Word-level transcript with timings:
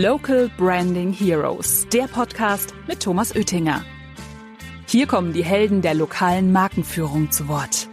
Local 0.00 0.48
Branding 0.56 1.12
Heroes, 1.12 1.86
der 1.92 2.04
Podcast 2.04 2.74
mit 2.88 3.02
Thomas 3.02 3.36
Oettinger. 3.36 3.82
Hier 4.88 5.06
kommen 5.06 5.34
die 5.34 5.44
Helden 5.44 5.82
der 5.82 5.92
lokalen 5.92 6.50
Markenführung 6.50 7.30
zu 7.30 7.46
Wort. 7.46 7.90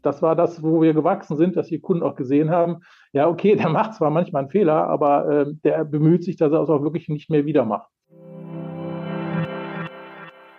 Das 0.00 0.22
war 0.22 0.36
das, 0.36 0.62
wo 0.62 0.80
wir 0.80 0.94
gewachsen 0.94 1.36
sind, 1.36 1.56
dass 1.56 1.66
die 1.66 1.80
Kunden 1.80 2.04
auch 2.04 2.14
gesehen 2.14 2.50
haben, 2.50 2.82
ja, 3.12 3.26
okay, 3.26 3.56
der 3.56 3.68
macht 3.68 3.94
zwar 3.94 4.10
manchmal 4.10 4.42
einen 4.42 4.50
Fehler, 4.50 4.86
aber 4.86 5.28
äh, 5.28 5.46
der 5.64 5.84
bemüht 5.84 6.22
sich, 6.22 6.36
dass 6.36 6.52
er 6.52 6.62
es 6.62 6.70
auch 6.70 6.82
wirklich 6.82 7.08
nicht 7.08 7.30
mehr 7.30 7.46
wieder 7.46 7.64
macht. 7.64 7.90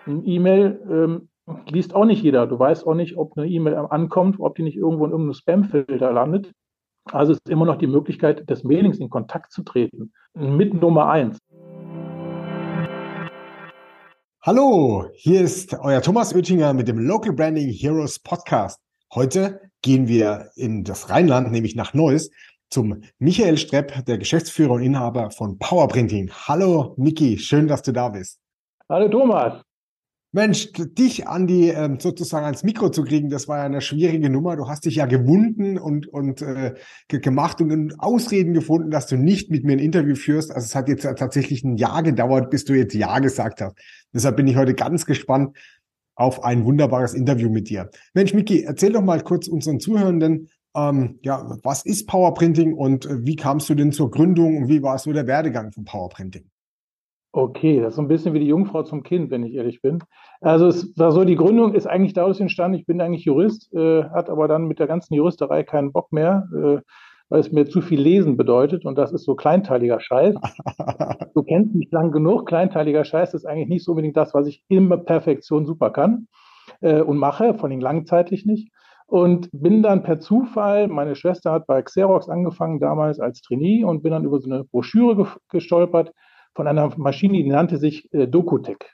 Ein 0.06 0.26
E-Mail 0.26 0.82
ähm, 0.92 1.30
liest 1.70 1.96
auch 1.96 2.04
nicht 2.04 2.22
jeder. 2.22 2.48
Du 2.48 2.60
weißt 2.60 2.86
auch 2.86 2.96
nicht, 2.96 3.16
ob 3.16 3.38
eine 3.38 3.48
E-Mail 3.48 3.76
ankommt, 3.76 4.42
ob 4.42 4.56
die 4.56 4.64
nicht 4.64 4.76
irgendwo 4.76 5.06
in 5.06 5.12
irgendeinem 5.12 5.36
Spam-Filter 5.36 6.12
landet. 6.12 6.52
Also 7.12 7.34
ist 7.34 7.50
immer 7.50 7.66
noch 7.66 7.78
die 7.78 7.88
Möglichkeit, 7.88 8.50
des 8.50 8.64
Mailings 8.64 9.00
in 9.00 9.10
Kontakt 9.10 9.52
zu 9.52 9.64
treten. 9.64 10.14
Mit 10.34 10.74
Nummer 10.74 11.10
eins. 11.10 11.38
Hallo, 14.42 15.10
hier 15.14 15.42
ist 15.42 15.74
euer 15.74 16.02
Thomas 16.02 16.34
Oettinger 16.34 16.74
mit 16.74 16.88
dem 16.88 17.00
Local 17.00 17.34
Branding 17.34 17.70
Heroes 17.70 18.20
Podcast. 18.20 18.80
Heute 19.14 19.62
gehen 19.82 20.08
wir 20.08 20.50
in 20.56 20.84
das 20.84 21.10
Rheinland, 21.10 21.52
nämlich 21.52 21.76
nach 21.76 21.94
Neuss, 21.94 22.30
zum 22.70 23.04
Michael 23.20 23.58
Strepp, 23.58 24.06
der 24.06 24.18
Geschäftsführer 24.18 24.72
und 24.72 24.82
Inhaber 24.82 25.30
von 25.30 25.60
Powerprinting. 25.60 26.32
Hallo, 26.32 26.94
Miki, 26.98 27.38
schön, 27.38 27.68
dass 27.68 27.84
du 27.84 27.92
da 27.92 28.10
bist. 28.10 28.40
Hallo, 28.90 29.08
Thomas. 29.10 29.62
Mensch, 30.36 30.72
dich 30.74 31.28
an 31.28 31.46
die 31.46 31.68
ähm, 31.70 32.00
sozusagen 32.00 32.46
ans 32.46 32.64
Mikro 32.64 32.90
zu 32.90 33.04
kriegen, 33.04 33.30
das 33.30 33.48
war 33.48 33.60
ja 33.60 33.66
eine 33.66 33.82
schwierige 33.82 34.32
Nummer. 34.32 34.56
Du 34.56 34.68
hast 34.68 34.86
dich 34.86 34.96
ja 34.96 35.06
gewunden 35.06 35.78
und 35.78 36.08
und 36.08 36.42
äh, 36.42 36.74
gemacht 37.08 37.62
und 37.62 37.94
Ausreden 38.00 38.56
gefunden, 38.56 38.90
dass 38.90 39.06
du 39.06 39.16
nicht 39.16 39.52
mit 39.52 39.64
mir 39.64 39.74
ein 39.74 39.80
Interview 39.80 40.16
führst. 40.16 40.52
Also 40.52 40.66
es 40.66 40.74
hat 40.74 40.90
jetzt 40.90 41.04
tatsächlich 41.04 41.64
ein 41.64 41.78
Jahr 41.78 42.02
gedauert, 42.02 42.50
bis 42.50 42.66
du 42.66 42.74
jetzt 42.74 42.96
ja 42.96 43.20
gesagt 43.20 43.62
hast. 43.62 43.76
Deshalb 44.12 44.36
bin 44.36 44.48
ich 44.48 44.56
heute 44.56 44.74
ganz 44.74 45.06
gespannt 45.06 45.56
auf 46.16 46.44
ein 46.44 46.66
wunderbares 46.66 47.14
Interview 47.14 47.52
mit 47.52 47.70
dir. 47.70 47.92
Mensch, 48.16 48.34
Miki, 48.34 48.64
erzähl 48.64 48.92
doch 48.92 49.04
mal 49.04 49.22
kurz 49.22 49.48
unseren 49.48 49.80
Zuhörenden, 49.80 50.50
ähm, 50.76 51.20
ja, 51.22 51.58
was 51.62 51.86
ist 51.86 52.08
Powerprinting 52.08 52.74
und 52.74 53.06
äh, 53.06 53.24
wie 53.24 53.36
kamst 53.36 53.70
du 53.70 53.76
denn 53.76 53.92
zur 53.92 54.10
Gründung 54.10 54.58
und 54.58 54.68
wie 54.68 54.82
war 54.82 54.98
so 54.98 55.14
der 55.14 55.28
Werdegang 55.28 55.72
von 55.72 55.86
Powerprinting? 55.86 56.50
Okay, 57.36 57.82
das 57.82 57.90
ist 57.90 57.96
so 57.96 58.04
ein 58.04 58.08
bisschen 58.08 58.36
wie 58.36 58.40
die 58.40 58.48
Jungfrau 58.48 58.84
zum 58.84 59.02
Kind, 59.02 59.32
wenn 59.32 59.44
ich 59.44 59.56
ehrlich 59.56 59.82
bin. 59.82 59.98
Also 60.40 60.68
es 60.68 60.96
war 61.00 61.12
so, 61.12 61.24
die 61.24 61.36
Gründung 61.36 61.74
ist 61.74 61.88
eigentlich 61.88 62.14
daraus 62.14 62.40
entstanden, 62.40 62.78
ich 62.78 62.86
bin 62.86 63.02
eigentlich 63.02 63.26
Jurist, 63.26 63.74
äh, 63.74 64.04
hat 64.04 64.30
aber 64.30 64.48
dann 64.48 64.68
mit 64.68 64.78
der 64.78 64.86
ganzen 64.86 65.16
Juristerei 65.16 65.64
keinen 65.64 65.92
Bock 65.92 66.12
mehr, 66.14 66.48
äh, 66.56 66.82
weil 67.30 67.40
es 67.40 67.52
mir 67.52 67.66
zu 67.66 67.82
viel 67.82 68.00
Lesen 68.00 68.38
bedeutet 68.38 68.86
und 68.86 69.00
das 69.00 69.12
ist 69.12 69.26
so 69.26 69.34
kleinteiliger 69.34 70.00
Scheiß. 70.00 70.36
du 71.34 71.42
kennst 71.42 71.74
mich 71.74 71.90
lang 71.90 72.12
genug, 72.12 72.46
kleinteiliger 72.46 73.04
Scheiß 73.04 73.34
ist 73.34 73.48
eigentlich 73.48 73.68
nicht 73.70 73.84
so 73.84 73.94
unbedingt 73.94 74.16
das, 74.16 74.36
was 74.36 74.46
ich 74.46 74.64
immer 74.68 74.98
Perfektion 74.98 75.66
super 75.66 75.90
kann 75.90 76.28
äh, 76.82 77.02
und 77.02 77.18
mache, 77.18 77.56
vor 77.56 77.68
allem 77.68 77.80
langzeitlich 77.80 78.46
nicht. 78.46 78.72
Und 79.08 79.50
bin 79.52 79.82
dann 79.82 80.04
per 80.04 80.20
Zufall, 80.20 80.88
meine 80.88 81.16
Schwester 81.16 81.52
hat 81.52 81.66
bei 81.66 81.82
Xerox 81.82 82.30
angefangen, 82.30 82.80
damals 82.80 83.20
als 83.20 83.42
Trainee 83.42 83.84
und 83.84 84.04
bin 84.04 84.12
dann 84.12 84.24
über 84.24 84.40
so 84.40 84.52
eine 84.52 84.66
Broschüre 84.66 85.30
gestolpert, 85.50 86.12
von 86.56 86.68
einer 86.68 86.92
Maschine, 86.98 87.44
die 87.44 87.50
nannte 87.50 87.78
sich 87.78 88.12
äh, 88.14 88.28
Dokutec. 88.28 88.92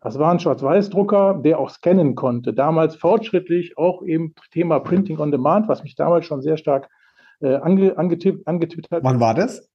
Das 0.00 0.18
war 0.18 0.32
ein 0.32 0.40
Schwarz-Weiß-Drucker, 0.40 1.40
der 1.44 1.60
auch 1.60 1.70
scannen 1.70 2.16
konnte. 2.16 2.52
Damals 2.52 2.96
fortschrittlich, 2.96 3.78
auch 3.78 4.02
eben 4.02 4.34
Thema 4.50 4.80
Printing 4.80 5.18
on 5.18 5.30
Demand, 5.30 5.68
was 5.68 5.84
mich 5.84 5.94
damals 5.94 6.26
schon 6.26 6.42
sehr 6.42 6.56
stark 6.56 6.88
äh, 7.40 7.54
ange, 7.54 7.96
angetippt, 7.96 8.46
angetippt 8.46 8.90
hat. 8.90 9.04
Wann 9.04 9.20
war 9.20 9.34
das? 9.34 9.68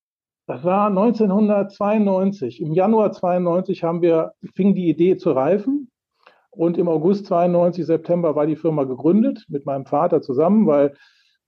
Das 0.46 0.64
war 0.64 0.88
1992. 0.88 2.62
Im 2.62 2.74
Januar 2.74 3.12
92 3.12 3.84
haben 3.84 4.02
wir, 4.02 4.34
fing 4.56 4.75
die 4.75 4.90
Idee 4.90 5.18
zu 5.18 5.31
reifen. 5.31 5.90
Und 6.50 6.78
im 6.78 6.88
August 6.88 7.28
92, 7.28 7.86
September 7.86 8.36
war 8.36 8.47
die 8.47 8.56
Firma 8.56 8.84
gegründet 8.84 9.46
mit 9.47 9.66
meinem 9.66 9.86
Vater 9.86 10.22
zusammen, 10.22 10.66
weil 10.66 10.96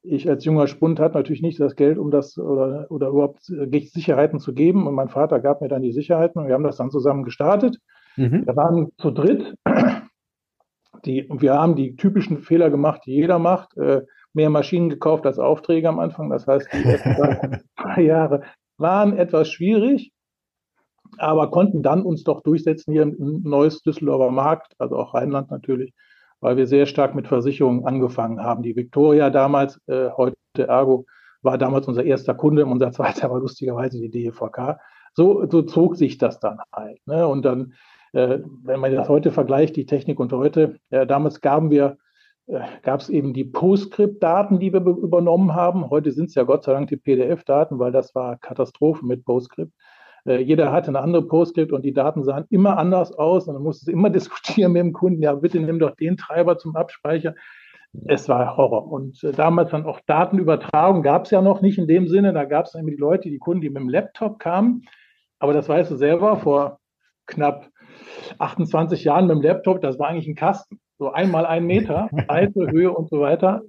ich 0.02 0.30
als 0.30 0.46
junger 0.46 0.68
Spund 0.68 1.00
hatte 1.00 1.16
natürlich 1.16 1.42
nicht 1.42 1.60
das 1.60 1.76
Geld, 1.76 1.98
um 1.98 2.12
das 2.12 2.38
oder, 2.38 2.88
oder 2.90 3.10
überhaupt 3.10 3.44
Sicherheiten 3.44 4.40
zu 4.40 4.54
geben. 4.54 4.88
Und 4.88 4.96
mein 4.96 5.10
Vater 5.10 5.40
gab 5.40 5.62
mir 5.62 5.68
dann 5.68 5.82
die 5.82 5.92
Sicherheiten 5.92 6.42
und 6.42 6.48
wir 6.48 6.54
haben 6.54 6.64
das 6.64 6.78
dann 6.78 6.92
zusammen 6.92 7.24
gestartet. 7.24 7.78
Mhm. 8.16 8.46
Wir 8.46 8.56
waren 8.56 8.92
zu 8.98 9.12
dritt. 9.12 9.56
Die, 11.06 11.30
wir 11.30 11.54
haben 11.54 11.76
die 11.76 11.96
typischen 11.96 12.40
Fehler 12.40 12.70
gemacht, 12.70 13.02
die 13.06 13.14
jeder 13.14 13.40
macht. 13.40 13.78
Äh, 13.78 14.02
mehr 14.34 14.50
Maschinen 14.50 14.90
gekauft 14.90 15.26
als 15.26 15.40
Aufträge 15.40 15.90
am 15.90 16.00
Anfang. 16.00 16.30
Das 16.30 16.46
heißt, 16.46 16.68
die 16.72 16.84
ersten 16.84 17.62
drei 17.76 18.02
Jahre 18.04 18.44
waren 18.78 19.18
etwas 19.18 19.50
schwierig, 19.50 20.12
aber 21.18 21.52
konnten 21.52 21.82
dann 21.82 22.04
uns 22.04 22.24
doch 22.24 22.42
durchsetzen 22.42 22.94
hier 22.94 23.04
im 23.04 23.42
neues 23.44 23.82
Düsseldorfer 23.82 24.32
Markt, 24.32 24.74
also 24.78 24.98
auch 24.98 25.14
Rheinland 25.14 25.52
natürlich 25.52 25.94
weil 26.42 26.58
wir 26.58 26.68
sehr 26.68 26.86
stark 26.86 27.16
mit 27.16 27.28
Versicherungen 27.28 27.86
angefangen 27.86 28.42
haben. 28.42 28.64
Die 28.64 28.76
Victoria 28.76 29.30
damals, 29.30 29.80
äh, 29.88 30.10
heute 30.16 30.36
Ergo, 30.58 31.06
war 31.42 31.58
damals 31.58 31.88
unser 31.88 32.04
erster 32.04 32.34
Kunde, 32.34 32.66
unser 32.66 32.92
zweiter 32.94 33.30
war 33.30 33.40
lustigerweise 33.40 34.00
die 34.00 34.10
DEVK. 34.10 34.80
So, 35.14 35.46
so 35.50 35.62
zog 35.64 35.96
sich 35.96 36.18
das 36.18 36.40
dann 36.40 36.60
halt. 36.74 37.00
Ne? 37.06 37.28
Und 37.28 37.44
dann, 37.44 37.74
äh, 38.14 38.40
wenn 38.64 38.80
man 38.80 38.94
das 38.94 39.10
heute 39.10 39.32
vergleicht, 39.32 39.76
die 39.76 39.86
Technik 39.86 40.20
und 40.20 40.32
heute, 40.34 40.78
äh, 40.90 41.06
damals 41.06 41.42
gaben 41.42 41.72
wir, 41.72 41.98
äh, 42.48 42.62
gab 42.84 43.02
es 43.02 43.10
eben 43.10 43.34
die 43.34 43.46
PostScript-Daten, 43.46 44.60
die 44.60 44.72
wir 44.72 44.82
übernommen 44.82 45.56
haben. 45.56 45.90
Heute 45.90 46.12
sind 46.12 46.30
es 46.30 46.36
ja 46.36 46.44
Gott 46.44 46.64
sei 46.64 46.74
Dank 46.74 46.90
die 46.90 46.98
PDF-Daten, 46.98 47.80
weil 47.80 47.92
das 47.92 48.14
war 48.16 48.38
Katastrophe 48.38 49.06
mit 49.06 49.26
PostScript. 49.26 49.74
Äh, 50.26 50.42
jeder 50.42 50.72
hatte 50.72 50.90
eine 50.90 51.02
andere 51.02 51.26
Postgrid 51.28 51.72
und 51.72 51.84
die 51.84 51.94
Daten 51.94 52.24
sahen 52.24 52.46
immer 52.50 52.78
anders 52.78 53.12
aus 53.12 53.48
und 53.48 53.56
man 53.56 53.64
musste 53.64 53.92
immer 53.92 54.10
diskutieren 54.10 54.72
mit 54.74 54.82
dem 54.82 54.94
Kunden, 54.94 55.22
ja 55.22 55.34
bitte 55.34 55.60
nimm 55.60 55.80
doch 55.80 55.96
den 55.96 56.18
Treiber 56.18 56.58
zum 56.58 56.76
Abspeicher. 56.76 57.36
Es 58.06 58.30
war 58.30 58.56
Horror. 58.56 58.92
Und 58.92 59.24
äh, 59.24 59.32
damals 59.32 59.72
dann 59.72 59.86
auch 59.86 60.00
Datenübertragung 60.06 61.02
gab 61.02 61.26
es 61.26 61.32
ja 61.32 61.42
noch 61.42 61.62
nicht 61.62 61.78
in 61.78 61.88
dem 61.88 62.08
Sinne. 62.08 62.34
Da 62.34 62.46
gab 62.46 62.66
es 62.66 62.76
nämlich 62.76 62.96
die 62.96 63.02
Leute, 63.02 63.30
die 63.30 63.40
Kunden, 63.40 63.62
die 63.62 63.70
mit 63.70 63.82
dem 63.82 63.90
Laptop 63.90 64.40
kamen. 64.40 64.84
Aber 65.40 65.54
das 65.54 65.68
weißt 65.68 65.90
du 65.90 65.96
selber, 65.96 66.38
vor 66.38 66.80
knapp 67.26 67.70
28 68.38 69.04
Jahren 69.04 69.28
mit 69.28 69.38
dem 69.38 69.42
Laptop, 69.42 69.82
das 69.82 69.98
war 69.98 70.10
eigentlich 70.10 70.28
ein 70.28 70.36
Kasten. 70.36 70.80
So 71.00 71.12
einmal 71.12 71.46
ein 71.46 71.66
Meter, 71.66 72.10
Breite, 72.28 72.70
Höhe 72.70 72.92
und 72.92 73.10
so 73.10 73.22
weiter. 73.22 73.64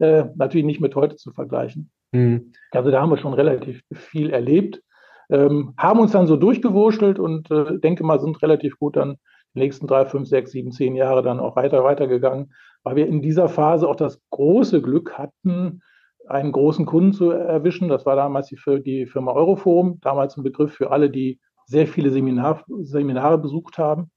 Äh, 0.00 0.24
natürlich 0.36 0.66
nicht 0.66 0.80
mit 0.80 0.94
heute 0.94 1.16
zu 1.16 1.32
vergleichen. 1.32 1.90
Mhm. 2.12 2.52
Also 2.70 2.90
da 2.90 3.00
haben 3.00 3.10
wir 3.10 3.18
schon 3.18 3.34
relativ 3.34 3.82
viel 3.92 4.30
erlebt 4.30 4.82
ähm, 5.30 5.74
haben 5.76 6.00
uns 6.00 6.12
dann 6.12 6.26
so 6.26 6.36
durchgewurschtelt 6.36 7.18
und 7.18 7.50
äh, 7.50 7.78
denke 7.78 8.04
mal, 8.04 8.20
sind 8.20 8.40
relativ 8.42 8.78
gut 8.78 8.96
dann 8.96 9.16
die 9.54 9.60
nächsten 9.60 9.86
drei, 9.86 10.04
fünf, 10.06 10.28
sechs, 10.28 10.52
sieben, 10.52 10.72
zehn 10.72 10.94
Jahre 10.94 11.22
dann 11.22 11.40
auch 11.40 11.56
weiter 11.56 11.84
weitergegangen, 11.84 12.52
weil 12.82 12.96
wir 12.96 13.06
in 13.06 13.22
dieser 13.22 13.48
Phase 13.48 13.88
auch 13.88 13.96
das 13.96 14.20
große 14.30 14.82
Glück 14.82 15.18
hatten, 15.18 15.82
einen 16.26 16.52
großen 16.52 16.84
Kunden 16.86 17.12
zu 17.12 17.30
erwischen. 17.30 17.88
Das 17.88 18.04
war 18.06 18.16
damals 18.16 18.48
die, 18.48 18.58
die 18.82 19.06
Firma 19.06 19.32
Euroforum, 19.32 19.98
damals 20.00 20.36
ein 20.36 20.42
Begriff 20.44 20.74
für 20.74 20.90
alle, 20.90 21.10
die 21.10 21.40
sehr 21.66 21.86
viele 21.86 22.10
Seminar, 22.10 22.64
Seminare 22.82 23.38
besucht 23.38 23.78
haben. 23.78 24.10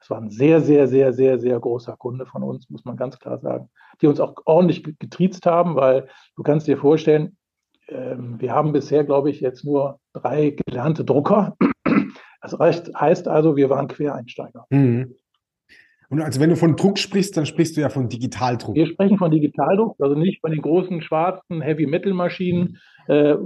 Es 0.00 0.08
war 0.08 0.18
ein 0.18 0.30
sehr, 0.30 0.60
sehr, 0.60 0.88
sehr, 0.88 1.12
sehr, 1.12 1.38
sehr 1.38 1.60
großer 1.60 1.96
Kunde 1.96 2.24
von 2.24 2.42
uns, 2.42 2.70
muss 2.70 2.84
man 2.84 2.96
ganz 2.96 3.18
klar 3.18 3.38
sagen, 3.38 3.68
die 4.00 4.06
uns 4.06 4.18
auch 4.18 4.34
ordentlich 4.46 4.82
getriezt 4.98 5.44
haben, 5.44 5.76
weil 5.76 6.08
du 6.36 6.42
kannst 6.42 6.66
dir 6.66 6.78
vorstellen, 6.78 7.36
wir 7.90 8.52
haben 8.52 8.72
bisher, 8.72 9.04
glaube 9.04 9.30
ich, 9.30 9.40
jetzt 9.40 9.64
nur 9.64 9.98
drei 10.12 10.56
gelernte 10.66 11.04
Drucker. 11.04 11.56
Das 12.42 12.58
heißt 12.58 13.28
also, 13.28 13.56
wir 13.56 13.68
waren 13.68 13.88
Quereinsteiger. 13.88 14.64
Mhm. 14.70 15.14
Und 16.10 16.20
also 16.20 16.40
wenn 16.40 16.50
du 16.50 16.56
von 16.56 16.74
Druck 16.74 16.98
sprichst, 16.98 17.36
dann 17.36 17.46
sprichst 17.46 17.76
du 17.76 17.80
ja 17.80 17.88
von 17.88 18.08
Digitaldruck. 18.08 18.74
Wir 18.74 18.86
sprechen 18.86 19.16
von 19.16 19.30
Digitaldruck, 19.30 19.94
also 20.00 20.16
nicht 20.16 20.40
von 20.40 20.50
den 20.50 20.60
großen 20.60 21.02
schwarzen 21.02 21.60
Heavy-Metal-Maschinen, 21.60 22.78
äh, 23.06 23.36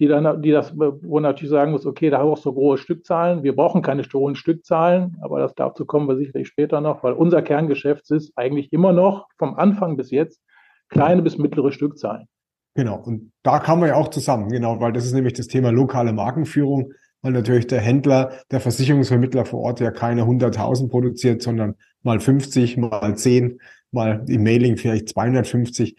die 0.00 0.08
dann, 0.08 0.42
die 0.42 0.50
das, 0.50 0.76
wo 0.76 1.20
natürlich 1.20 1.50
sagen 1.50 1.70
muss, 1.70 1.86
okay, 1.86 2.10
da 2.10 2.18
haben 2.18 2.26
wir 2.26 2.32
auch 2.32 2.36
so 2.36 2.52
große 2.52 2.82
Stückzahlen. 2.82 3.44
Wir 3.44 3.54
brauchen 3.54 3.80
keine 3.80 4.02
hohen 4.12 4.34
Stückzahlen, 4.34 5.16
aber 5.22 5.38
das 5.38 5.54
dazu 5.54 5.86
kommen 5.86 6.08
wir 6.08 6.16
sicherlich 6.16 6.48
später 6.48 6.80
noch, 6.80 7.04
weil 7.04 7.12
unser 7.12 7.42
Kerngeschäft 7.42 8.10
ist 8.10 8.32
eigentlich 8.36 8.72
immer 8.72 8.92
noch 8.92 9.28
vom 9.38 9.54
Anfang 9.54 9.96
bis 9.96 10.10
jetzt 10.10 10.42
kleine 10.88 11.22
bis 11.22 11.38
mittlere 11.38 11.70
Stückzahlen. 11.70 12.26
Genau, 12.74 12.96
und 12.96 13.32
da 13.42 13.60
kamen 13.60 13.82
wir 13.82 13.88
ja 13.88 13.94
auch 13.94 14.08
zusammen, 14.08 14.48
genau, 14.48 14.80
weil 14.80 14.92
das 14.92 15.06
ist 15.06 15.12
nämlich 15.12 15.34
das 15.34 15.46
Thema 15.46 15.70
lokale 15.70 16.12
Markenführung, 16.12 16.92
weil 17.22 17.32
natürlich 17.32 17.68
der 17.68 17.80
Händler, 17.80 18.32
der 18.50 18.60
Versicherungsvermittler 18.60 19.44
vor 19.44 19.60
Ort 19.60 19.80
ja 19.80 19.90
keine 19.92 20.22
100.000 20.22 20.90
produziert, 20.90 21.40
sondern 21.40 21.76
mal 22.02 22.18
50, 22.18 22.76
mal 22.76 23.16
10, 23.16 23.60
mal 23.92 24.24
im 24.28 24.42
Mailing 24.42 24.76
vielleicht 24.76 25.08
250. 25.08 25.96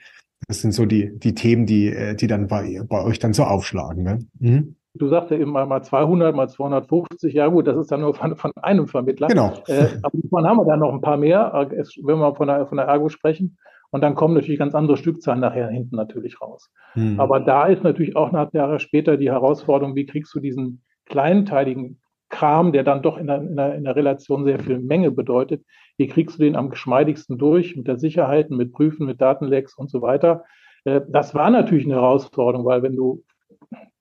Das 0.48 0.62
sind 0.62 0.74
so 0.74 0.86
die, 0.86 1.18
die 1.18 1.34
Themen, 1.34 1.66
die, 1.66 1.88
äh, 1.88 2.14
die 2.14 2.28
dann 2.28 2.48
bei, 2.48 2.82
bei 2.88 3.04
euch 3.04 3.20
dann 3.20 3.34
so 3.34 3.44
aufschlagen. 3.44 4.04
Ne? 4.04 4.20
Mhm. 4.40 4.76
Du 4.94 5.10
sagst 5.10 5.32
ja 5.32 5.38
eben 5.38 5.52
mal, 5.52 5.66
mal 5.66 5.82
200, 5.82 6.36
mal 6.36 6.48
250. 6.48 7.34
Ja 7.34 7.48
gut, 7.48 7.68
das 7.68 7.78
ist 7.78 7.92
dann 7.92 8.02
nur 8.02 8.14
von, 8.14 8.36
von 8.36 8.52
einem 8.62 8.88
Vermittler. 8.88 9.28
Genau. 9.28 9.54
Äh, 9.68 9.88
aber 10.04 10.18
davon 10.22 10.46
haben 10.46 10.58
wir 10.58 10.66
dann 10.66 10.80
noch 10.80 10.94
ein 10.94 11.02
paar 11.02 11.18
mehr, 11.18 11.54
äh, 11.54 11.84
wenn 12.04 12.20
wir 12.20 12.36
von 12.36 12.48
der, 12.48 12.68
von 12.68 12.78
der 12.78 12.86
Ergo 12.86 13.10
sprechen. 13.10 13.58
Und 13.96 14.02
dann 14.02 14.16
kommen 14.16 14.34
natürlich 14.34 14.60
ganz 14.60 14.76
andere 14.76 14.98
Stückzahlen 14.98 15.40
nachher 15.40 15.70
hinten 15.70 15.96
natürlich 15.96 16.42
raus. 16.42 16.70
Mhm. 16.96 17.18
Aber 17.18 17.40
da 17.40 17.68
ist 17.68 17.82
natürlich 17.82 18.18
auch 18.18 18.34
nach 18.34 18.52
Jahre 18.52 18.82
später 18.82 19.16
die 19.16 19.32
Herausforderung, 19.32 19.96
wie 19.96 20.06
kriegst 20.06 20.36
du 20.36 20.42
diesen 20.42 20.84
kleinteiligen 21.06 22.02
Kram, 22.28 22.74
der 22.74 22.84
dann 22.84 23.02
doch 23.02 23.18
in 23.18 23.28
der, 23.28 23.38
in, 23.38 23.56
der, 23.56 23.76
in 23.76 23.86
der 23.86 23.96
Relation 23.96 24.44
sehr 24.44 24.60
viel 24.60 24.80
Menge 24.80 25.12
bedeutet, 25.12 25.64
wie 25.96 26.08
kriegst 26.08 26.38
du 26.38 26.44
den 26.44 26.58
am 26.58 26.72
geschmeidigsten 26.72 27.38
durch 27.38 27.78
mit 27.78 27.88
der 27.88 27.98
Sicherheit, 27.98 28.52
mit 28.52 28.74
Prüfen, 28.74 29.06
mit 29.06 29.22
Datenlecks 29.22 29.78
und 29.78 29.90
so 29.90 30.02
weiter. 30.02 30.44
Äh, 30.84 31.00
das 31.08 31.34
war 31.34 31.50
natürlich 31.50 31.86
eine 31.86 31.96
Herausforderung, 31.96 32.66
weil 32.66 32.84
wenn 32.84 32.98
du 32.98 33.24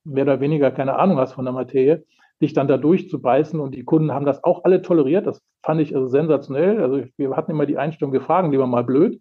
mehr 0.03 0.25
oder 0.25 0.41
weniger 0.41 0.73
keine 0.73 0.99
Ahnung 0.99 1.19
hast 1.19 1.35
von 1.35 1.45
der 1.45 1.55
Materie, 1.55 2.03
dich 2.43 2.53
dann 2.53 2.67
da 2.67 2.79
durchzubeißen 2.79 3.61
und 3.61 3.77
die 3.77 3.85
Kunden 3.85 4.13
haben 4.13 4.27
das 4.27 4.43
auch 4.43 4.65
alle 4.65 4.83
toleriert. 4.83 5.29
Das 5.29 5.41
fand 5.63 5.81
ich 5.81 5.95
also 5.95 6.09
sensationell. 6.09 6.83
Also 6.83 7.05
wir 7.17 7.37
hatten 7.37 7.53
immer 7.53 7.67
die 7.67 7.79
Einstellung, 7.79 8.13
wir 8.13 8.23
fragen 8.23 8.51
lieber 8.51 8.67
mal 8.67 8.83
blöd 8.83 9.21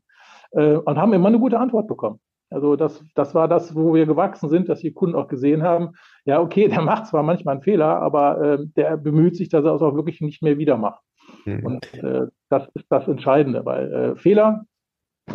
äh, 0.53 0.75
und 0.75 0.97
haben 0.97 1.13
immer 1.13 1.27
eine 1.27 1.39
gute 1.39 1.59
Antwort 1.59 1.87
bekommen. 1.87 2.19
Also 2.49 2.75
das, 2.75 3.03
das 3.15 3.33
war 3.33 3.47
das, 3.47 3.75
wo 3.75 3.95
wir 3.95 4.05
gewachsen 4.05 4.47
sind, 4.47 4.69
dass 4.69 4.79
die 4.79 4.93
Kunden 4.93 5.15
auch 5.15 5.27
gesehen 5.27 5.63
haben, 5.63 5.93
ja, 6.25 6.39
okay, 6.39 6.67
der 6.69 6.81
macht 6.81 7.07
zwar 7.07 7.23
manchmal 7.23 7.53
einen 7.55 7.63
Fehler, 7.63 7.99
aber 8.01 8.41
äh, 8.41 8.65
der 8.75 8.97
bemüht 8.97 9.35
sich, 9.35 9.49
dass 9.49 9.65
er 9.65 9.73
es 9.73 9.81
auch 9.81 9.95
wirklich 9.95 10.21
nicht 10.21 10.41
mehr 10.41 10.57
wieder 10.57 10.77
macht. 10.77 11.01
Mhm. 11.45 11.65
Und 11.65 11.93
äh, 11.95 12.27
das 12.49 12.69
ist 12.75 12.85
das 12.89 13.07
Entscheidende, 13.07 13.65
weil 13.65 13.93
äh, 13.93 14.15
Fehler, 14.15 14.65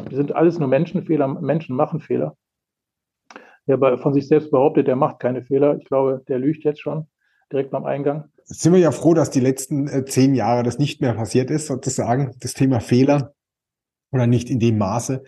wir 0.09 0.17
sind 0.17 0.35
alles 0.35 0.59
nur 0.59 0.69
Menschen, 0.69 1.03
Fehler, 1.03 1.29
Menschen 1.29 1.75
machen 1.75 2.00
Fehler. 2.00 2.37
Wer 3.67 3.99
von 3.99 4.15
sich 4.15 4.29
selbst 4.29 4.50
behauptet, 4.50 4.87
der 4.87 4.97
macht 4.97 5.19
keine 5.19 5.43
Fehler, 5.43 5.76
ich 5.76 5.85
glaube, 5.85 6.23
der 6.29 6.38
lügt 6.38 6.65
jetzt 6.65 6.81
schon 6.81 7.06
direkt 7.53 7.70
beim 7.70 7.85
Eingang. 7.85 8.25
Jetzt 8.49 8.62
sind 8.62 8.73
wir 8.73 8.81
ja 8.81 8.93
froh, 8.93 9.12
dass 9.12 9.31
die 9.31 9.41
letzten 9.41 9.88
äh, 9.88 10.05
zehn 10.05 10.35
Jahre 10.35 10.62
das 10.62 10.79
nicht 10.79 11.03
mehr 11.03 11.15
passiert 11.15 11.50
ist, 11.50 11.67
sozusagen, 11.67 12.35
das 12.41 12.55
Thema 12.55 12.81
Fehler 12.81 13.35
oder 14.12 14.26
nicht 14.26 14.50
in 14.50 14.58
dem 14.58 14.78
Maße, 14.78 15.22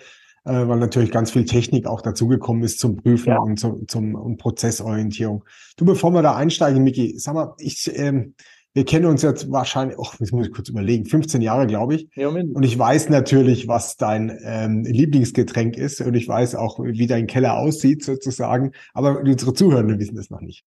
äh, 0.44 0.52
weil 0.52 0.78
natürlich 0.78 1.10
ganz 1.10 1.30
viel 1.30 1.44
Technik 1.44 1.86
auch 1.86 2.00
dazugekommen 2.00 2.62
ist 2.62 2.78
zum 2.80 2.96
Prüfen 2.96 3.30
ja. 3.30 3.38
und 3.38 3.58
zum, 3.58 3.86
zum 3.88 4.14
und 4.14 4.38
Prozessorientierung. 4.38 5.44
Du, 5.76 5.84
bevor 5.84 6.12
wir 6.12 6.22
da 6.22 6.36
einsteigen, 6.36 6.82
Miki, 6.82 7.18
sag 7.18 7.34
mal, 7.34 7.54
ich, 7.58 7.90
ähm, 7.94 8.34
wir 8.72 8.84
kennen 8.84 9.06
uns 9.06 9.22
jetzt 9.22 9.50
wahrscheinlich, 9.50 9.98
oh, 9.98 10.06
jetzt 10.20 10.32
muss 10.32 10.46
ich 10.46 10.52
kurz 10.52 10.68
überlegen, 10.68 11.04
15 11.04 11.42
Jahre, 11.42 11.66
glaube 11.66 11.96
ich. 11.96 12.08
Ja, 12.14 12.28
und 12.28 12.62
ich 12.62 12.78
weiß 12.78 13.08
natürlich, 13.08 13.66
was 13.66 13.96
dein 13.96 14.38
ähm, 14.44 14.84
Lieblingsgetränk 14.84 15.76
ist 15.76 16.00
und 16.00 16.14
ich 16.14 16.28
weiß 16.28 16.54
auch, 16.54 16.78
wie 16.78 17.08
dein 17.08 17.26
Keller 17.26 17.58
aussieht 17.58 18.04
sozusagen, 18.04 18.72
aber 18.94 19.20
unsere 19.20 19.54
Zuhörenden 19.54 19.98
wissen 19.98 20.14
das 20.14 20.30
noch 20.30 20.40
nicht. 20.40 20.64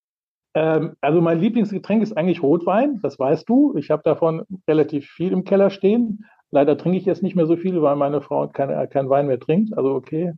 Ähm, 0.54 0.94
also 1.02 1.22
mein 1.22 1.40
Lieblingsgetränk 1.40 2.04
ist 2.04 2.16
eigentlich 2.18 2.44
Rotwein, 2.44 3.00
das 3.02 3.18
weißt 3.18 3.48
du. 3.48 3.76
Ich 3.78 3.90
habe 3.90 4.04
davon 4.04 4.44
relativ 4.68 5.08
viel 5.10 5.32
im 5.32 5.46
Keller 5.46 5.70
stehen. 5.70 6.26
Leider 6.54 6.78
trinke 6.78 7.00
ich 7.00 7.06
jetzt 7.06 7.24
nicht 7.24 7.36
mehr 7.36 7.48
so 7.48 7.56
viel, 7.56 7.82
weil 7.82 7.96
meine 7.96 8.22
Frau 8.22 8.48
keinen 8.48 8.88
kein 8.92 9.10
Wein 9.10 9.26
mehr 9.26 9.40
trinkt. 9.40 9.76
Also 9.76 9.96
okay. 9.96 10.34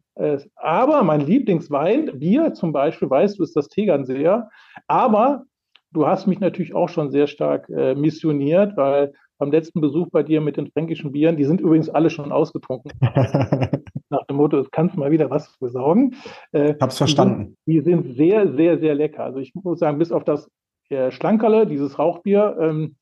aber 0.55 1.03
mein 1.03 1.19
Lieblingswein, 1.19 2.09
Bier 2.17 2.53
zum 2.53 2.71
Beispiel, 2.71 3.09
weißt 3.09 3.37
du, 3.37 3.43
ist 3.43 3.53
das 3.57 3.67
Tegernseer. 3.67 4.49
Aber 4.87 5.43
du 5.91 6.07
hast 6.07 6.25
mich 6.25 6.39
natürlich 6.39 6.73
auch 6.73 6.87
schon 6.87 7.11
sehr 7.11 7.27
stark 7.27 7.67
äh, 7.67 7.95
missioniert, 7.95 8.77
weil 8.77 9.11
beim 9.37 9.51
letzten 9.51 9.81
Besuch 9.81 10.07
bei 10.09 10.23
dir 10.23 10.39
mit 10.39 10.55
den 10.55 10.67
fränkischen 10.71 11.11
Bieren, 11.11 11.35
die 11.35 11.43
sind 11.43 11.59
übrigens 11.59 11.89
alle 11.89 12.09
schon 12.09 12.31
ausgetrunken. 12.31 12.93
Nach 14.09 14.25
dem 14.27 14.37
Motto, 14.37 14.57
es 14.57 14.71
kannst 14.71 14.95
mal 14.95 15.11
wieder 15.11 15.29
was 15.29 15.57
besorgen. 15.59 16.15
Äh, 16.53 16.75
Hab's 16.79 16.97
verstanden. 16.97 17.57
Die 17.65 17.81
sind, 17.81 18.05
die 18.05 18.07
sind, 18.07 18.15
sehr, 18.15 18.53
sehr, 18.53 18.79
sehr 18.79 18.95
lecker. 18.95 19.25
Also 19.25 19.39
ich 19.39 19.53
muss 19.53 19.79
sagen, 19.79 19.97
bis 19.97 20.13
auf 20.13 20.23
das 20.23 20.49
äh, 20.89 21.11
Schlankerle, 21.11 21.67
dieses 21.67 21.99
Rauchbier, 21.99 22.55
ähm, 22.61 22.95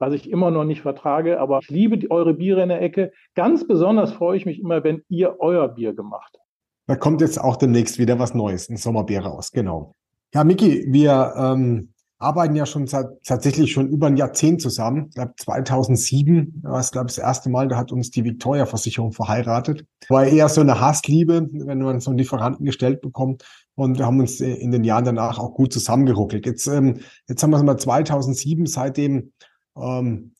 was 0.00 0.14
ich 0.14 0.30
immer 0.30 0.50
noch 0.50 0.64
nicht 0.64 0.80
vertrage, 0.80 1.38
aber 1.38 1.60
ich 1.62 1.68
liebe 1.68 1.98
die, 1.98 2.10
eure 2.10 2.34
Biere 2.34 2.62
in 2.62 2.70
der 2.70 2.82
Ecke. 2.82 3.12
Ganz 3.34 3.66
besonders 3.66 4.12
freue 4.12 4.36
ich 4.36 4.46
mich 4.46 4.58
immer, 4.58 4.82
wenn 4.82 5.02
ihr 5.08 5.36
euer 5.38 5.68
Bier 5.68 5.94
gemacht. 5.94 6.38
Da 6.86 6.96
kommt 6.96 7.20
jetzt 7.20 7.40
auch 7.40 7.56
demnächst 7.56 7.98
wieder 7.98 8.18
was 8.18 8.34
Neues, 8.34 8.68
ein 8.68 8.76
Sommerbier 8.76 9.20
raus, 9.20 9.52
genau. 9.52 9.94
Ja, 10.34 10.42
Miki, 10.42 10.86
wir 10.88 11.34
ähm, 11.36 11.92
arbeiten 12.18 12.56
ja 12.56 12.66
schon 12.66 12.86
seit, 12.86 13.06
tatsächlich 13.24 13.72
schon 13.72 13.88
über 13.88 14.06
ein 14.06 14.16
Jahrzehnt 14.16 14.62
zusammen. 14.62 15.06
Ich 15.08 15.14
glaube 15.14 15.34
2007 15.36 16.60
war 16.62 16.80
es, 16.80 16.92
glaube 16.92 17.08
ich, 17.08 17.16
das 17.16 17.24
erste 17.24 17.50
Mal, 17.50 17.68
da 17.68 17.76
hat 17.76 17.92
uns 17.92 18.10
die 18.10 18.24
Victoria-Versicherung 18.24 19.12
verheiratet. 19.12 19.84
War 20.08 20.24
eher 20.24 20.48
so 20.48 20.62
eine 20.62 20.80
Hassliebe, 20.80 21.48
wenn 21.52 21.78
man 21.78 22.00
so 22.00 22.10
einen 22.10 22.18
Lieferanten 22.18 22.64
gestellt 22.64 23.02
bekommt. 23.02 23.44
Und 23.74 23.98
wir 23.98 24.06
haben 24.06 24.20
uns 24.20 24.40
in 24.40 24.70
den 24.70 24.84
Jahren 24.84 25.04
danach 25.04 25.38
auch 25.38 25.54
gut 25.54 25.72
zusammengeruckelt. 25.72 26.46
Jetzt, 26.46 26.66
ähm, 26.66 27.00
jetzt 27.28 27.42
haben 27.42 27.50
wir 27.50 27.56
es 27.56 27.62
mal 27.62 27.78
2007, 27.78 28.66
seitdem 28.66 29.32
ähm, 29.82 30.32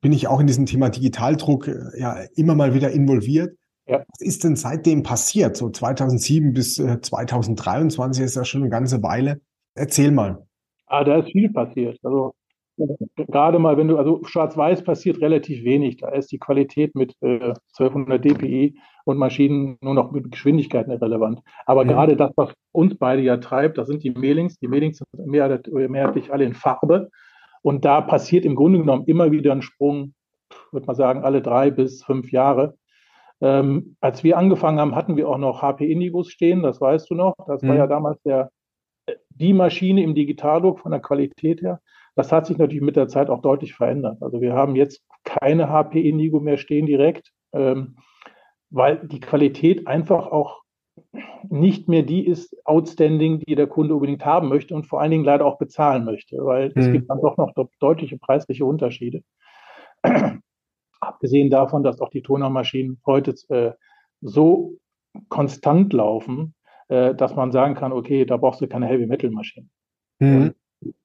bin 0.00 0.12
ich 0.12 0.28
auch 0.28 0.40
in 0.40 0.46
diesem 0.46 0.66
Thema 0.66 0.90
Digitaldruck 0.90 1.68
äh, 1.68 1.98
ja 1.98 2.16
immer 2.34 2.54
mal 2.54 2.74
wieder 2.74 2.90
involviert. 2.90 3.56
Ja. 3.86 4.04
Was 4.08 4.20
ist 4.20 4.44
denn 4.44 4.56
seitdem 4.56 5.02
passiert? 5.02 5.56
So 5.56 5.70
2007 5.70 6.52
bis 6.52 6.78
äh, 6.78 7.00
2023 7.00 8.24
ist 8.24 8.36
ja 8.36 8.44
schon 8.44 8.62
eine 8.62 8.70
ganze 8.70 9.02
Weile. 9.02 9.40
Erzähl 9.74 10.10
mal. 10.10 10.46
Ah, 10.86 11.04
da 11.04 11.18
ist 11.18 11.30
viel 11.30 11.52
passiert. 11.52 11.98
Also 12.02 12.34
gerade 13.16 13.58
mal, 13.58 13.76
wenn 13.76 13.88
du, 13.88 13.96
also 13.96 14.22
schwarz-weiß 14.24 14.84
passiert 14.84 15.20
relativ 15.20 15.64
wenig. 15.64 15.98
Da 15.98 16.08
ist 16.10 16.30
die 16.32 16.38
Qualität 16.38 16.94
mit 16.94 17.14
äh, 17.20 17.54
1200 17.78 18.24
dpi 18.24 18.78
und 19.04 19.18
Maschinen 19.18 19.78
nur 19.80 19.94
noch 19.94 20.12
mit 20.12 20.30
Geschwindigkeiten 20.30 20.92
irrelevant. 20.92 21.40
Aber 21.64 21.86
ja. 21.86 21.92
gerade 21.92 22.16
das, 22.16 22.32
was 22.36 22.52
uns 22.72 22.96
beide 22.98 23.22
ja 23.22 23.36
treibt, 23.38 23.78
das 23.78 23.88
sind 23.88 24.02
die 24.02 24.10
Mailings. 24.10 24.58
Die 24.58 24.68
Mailings 24.68 24.98
sind 24.98 25.26
mehrheitlich 25.26 26.32
alle 26.32 26.44
in 26.44 26.54
Farbe. 26.54 27.10
Und 27.66 27.84
da 27.84 28.00
passiert 28.00 28.44
im 28.44 28.54
Grunde 28.54 28.78
genommen 28.78 29.06
immer 29.06 29.32
wieder 29.32 29.50
ein 29.50 29.60
Sprung, 29.60 30.14
würde 30.70 30.86
man 30.86 30.94
sagen, 30.94 31.24
alle 31.24 31.42
drei 31.42 31.72
bis 31.72 32.04
fünf 32.04 32.30
Jahre. 32.30 32.78
Ähm, 33.40 33.96
als 34.00 34.22
wir 34.22 34.38
angefangen 34.38 34.78
haben, 34.78 34.94
hatten 34.94 35.16
wir 35.16 35.28
auch 35.28 35.36
noch 35.36 35.62
HP 35.62 35.90
Indigos 35.90 36.30
stehen, 36.30 36.62
das 36.62 36.80
weißt 36.80 37.10
du 37.10 37.16
noch. 37.16 37.34
Das 37.48 37.62
mhm. 37.62 37.68
war 37.70 37.74
ja 37.74 37.88
damals 37.88 38.22
der 38.22 38.50
die 39.30 39.52
Maschine 39.52 40.04
im 40.04 40.14
Digitaldruck 40.14 40.78
von 40.78 40.92
der 40.92 41.00
Qualität 41.00 41.60
her. 41.60 41.80
Das 42.14 42.30
hat 42.30 42.46
sich 42.46 42.56
natürlich 42.56 42.84
mit 42.84 42.94
der 42.94 43.08
Zeit 43.08 43.30
auch 43.30 43.42
deutlich 43.42 43.74
verändert. 43.74 44.22
Also 44.22 44.40
wir 44.40 44.52
haben 44.52 44.76
jetzt 44.76 45.02
keine 45.24 45.68
HP 45.68 46.08
Indigo 46.08 46.38
mehr 46.38 46.58
stehen 46.58 46.86
direkt, 46.86 47.32
ähm, 47.52 47.96
weil 48.70 49.08
die 49.08 49.18
Qualität 49.18 49.88
einfach 49.88 50.28
auch 50.28 50.62
nicht 51.48 51.88
mehr 51.88 52.02
die 52.02 52.26
ist 52.26 52.56
outstanding, 52.66 53.40
die 53.40 53.54
der 53.54 53.66
Kunde 53.66 53.94
unbedingt 53.94 54.24
haben 54.24 54.48
möchte 54.48 54.74
und 54.74 54.86
vor 54.86 55.00
allen 55.00 55.10
Dingen 55.10 55.24
leider 55.24 55.44
auch 55.44 55.58
bezahlen 55.58 56.04
möchte, 56.04 56.36
weil 56.44 56.68
mhm. 56.68 56.82
es 56.82 56.92
gibt 56.92 57.10
dann 57.10 57.20
doch 57.20 57.36
noch 57.36 57.52
deutliche 57.80 58.18
preisliche 58.18 58.64
Unterschiede. 58.64 59.22
Abgesehen 61.00 61.50
davon, 61.50 61.82
dass 61.82 62.00
auch 62.00 62.10
die 62.10 62.22
Tonermaschinen 62.22 63.00
heute 63.06 63.34
äh, 63.48 63.72
so 64.20 64.76
konstant 65.28 65.92
laufen, 65.92 66.54
äh, 66.88 67.14
dass 67.14 67.34
man 67.34 67.52
sagen 67.52 67.74
kann, 67.74 67.92
okay, 67.92 68.24
da 68.24 68.36
brauchst 68.36 68.60
du 68.60 68.66
keine 68.66 68.86
Heavy-Metal-Maschinen. 68.86 69.70
Mhm. 70.18 70.54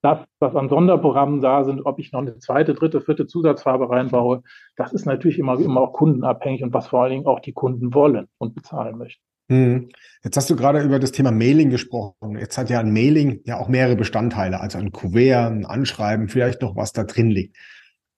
Das, 0.02 0.18
was 0.38 0.54
an 0.54 0.68
Sonderprogrammen 0.68 1.40
da 1.40 1.64
sind, 1.64 1.86
ob 1.86 1.98
ich 1.98 2.12
noch 2.12 2.20
eine 2.20 2.38
zweite, 2.38 2.74
dritte, 2.74 3.00
vierte 3.00 3.26
Zusatzfarbe 3.26 3.88
reinbaue, 3.88 4.42
das 4.76 4.92
ist 4.92 5.06
natürlich 5.06 5.38
immer, 5.38 5.58
immer 5.58 5.80
auch 5.80 5.92
kundenabhängig 5.92 6.62
und 6.62 6.74
was 6.74 6.88
vor 6.88 7.02
allen 7.02 7.12
Dingen 7.12 7.26
auch 7.26 7.40
die 7.40 7.54
Kunden 7.54 7.94
wollen 7.94 8.28
und 8.38 8.54
bezahlen 8.54 8.98
möchten. 8.98 9.24
Mhm. 9.52 9.88
Jetzt 10.24 10.36
hast 10.36 10.48
du 10.50 10.56
gerade 10.56 10.82
über 10.82 10.98
das 10.98 11.12
Thema 11.12 11.30
Mailing 11.30 11.70
gesprochen. 11.70 12.38
Jetzt 12.38 12.56
hat 12.56 12.70
ja 12.70 12.80
ein 12.80 12.92
Mailing 12.92 13.40
ja 13.44 13.58
auch 13.58 13.68
mehrere 13.68 13.96
Bestandteile, 13.96 14.60
also 14.60 14.78
ein 14.78 14.92
Kuvert, 14.92 15.52
ein 15.52 15.66
Anschreiben, 15.66 16.28
vielleicht 16.28 16.62
noch 16.62 16.76
was 16.76 16.92
da 16.92 17.04
drin 17.04 17.30
liegt. 17.30 17.56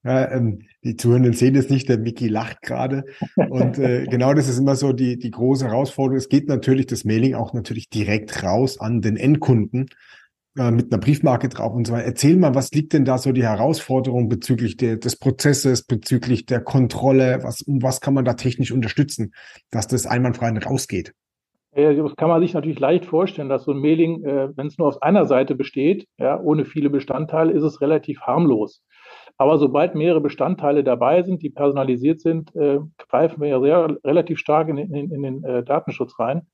Ja, 0.04 0.30
ähm, 0.30 0.60
die 0.84 0.96
Zuhörenden 0.96 1.32
sehen 1.32 1.56
es 1.56 1.70
nicht, 1.70 1.88
der 1.88 1.98
Mickey 1.98 2.28
lacht 2.28 2.60
gerade. 2.60 3.04
Und 3.36 3.78
äh, 3.78 4.04
genau 4.10 4.34
das 4.34 4.48
ist 4.48 4.58
immer 4.58 4.76
so 4.76 4.92
die, 4.92 5.18
die 5.18 5.30
große 5.30 5.66
Herausforderung. 5.66 6.18
Es 6.18 6.28
geht 6.28 6.46
natürlich 6.46 6.86
das 6.86 7.04
Mailing 7.04 7.34
auch 7.34 7.54
natürlich 7.54 7.88
direkt 7.88 8.42
raus 8.42 8.78
an 8.78 9.00
den 9.00 9.16
Endkunden 9.16 9.88
äh, 10.58 10.70
mit 10.70 10.92
einer 10.92 11.00
Briefmarke 11.00 11.48
drauf 11.48 11.72
und 11.72 11.86
so 11.86 11.94
weiter. 11.94 12.04
Erzähl 12.04 12.36
mal, 12.36 12.54
was 12.54 12.70
liegt 12.72 12.92
denn 12.92 13.06
da 13.06 13.16
so 13.16 13.32
die 13.32 13.44
Herausforderung 13.44 14.28
bezüglich 14.28 14.76
der, 14.76 14.98
des 14.98 15.16
Prozesses, 15.16 15.82
bezüglich 15.82 16.44
der 16.44 16.60
Kontrolle? 16.60 17.40
Was, 17.42 17.62
um 17.62 17.82
was 17.82 18.02
kann 18.02 18.12
man 18.12 18.26
da 18.26 18.34
technisch 18.34 18.72
unterstützen, 18.72 19.32
dass 19.70 19.88
das 19.88 20.04
einwandfrei 20.06 20.50
rausgeht? 20.50 21.14
Das 21.74 22.16
kann 22.16 22.28
man 22.28 22.40
sich 22.40 22.54
natürlich 22.54 22.78
leicht 22.78 23.04
vorstellen, 23.04 23.48
dass 23.48 23.64
so 23.64 23.72
ein 23.72 23.80
Mailing, 23.80 24.24
äh, 24.24 24.56
wenn 24.56 24.68
es 24.68 24.78
nur 24.78 24.88
aus 24.88 25.02
einer 25.02 25.26
Seite 25.26 25.54
besteht, 25.54 26.06
ja, 26.18 26.38
ohne 26.40 26.64
viele 26.64 26.88
Bestandteile, 26.88 27.52
ist 27.52 27.64
es 27.64 27.80
relativ 27.80 28.20
harmlos. 28.20 28.82
Aber 29.38 29.58
sobald 29.58 29.94
mehrere 29.94 30.20
Bestandteile 30.20 30.84
dabei 30.84 31.22
sind, 31.22 31.42
die 31.42 31.50
personalisiert 31.50 32.20
sind, 32.20 32.54
äh, 32.54 32.78
greifen 33.08 33.40
wir 33.40 33.48
ja 33.48 33.60
sehr 33.60 33.96
relativ 34.04 34.38
stark 34.38 34.68
in, 34.68 34.78
in, 34.78 35.10
in 35.10 35.22
den 35.22 35.44
äh, 35.44 35.64
Datenschutz 35.64 36.18
rein. 36.20 36.46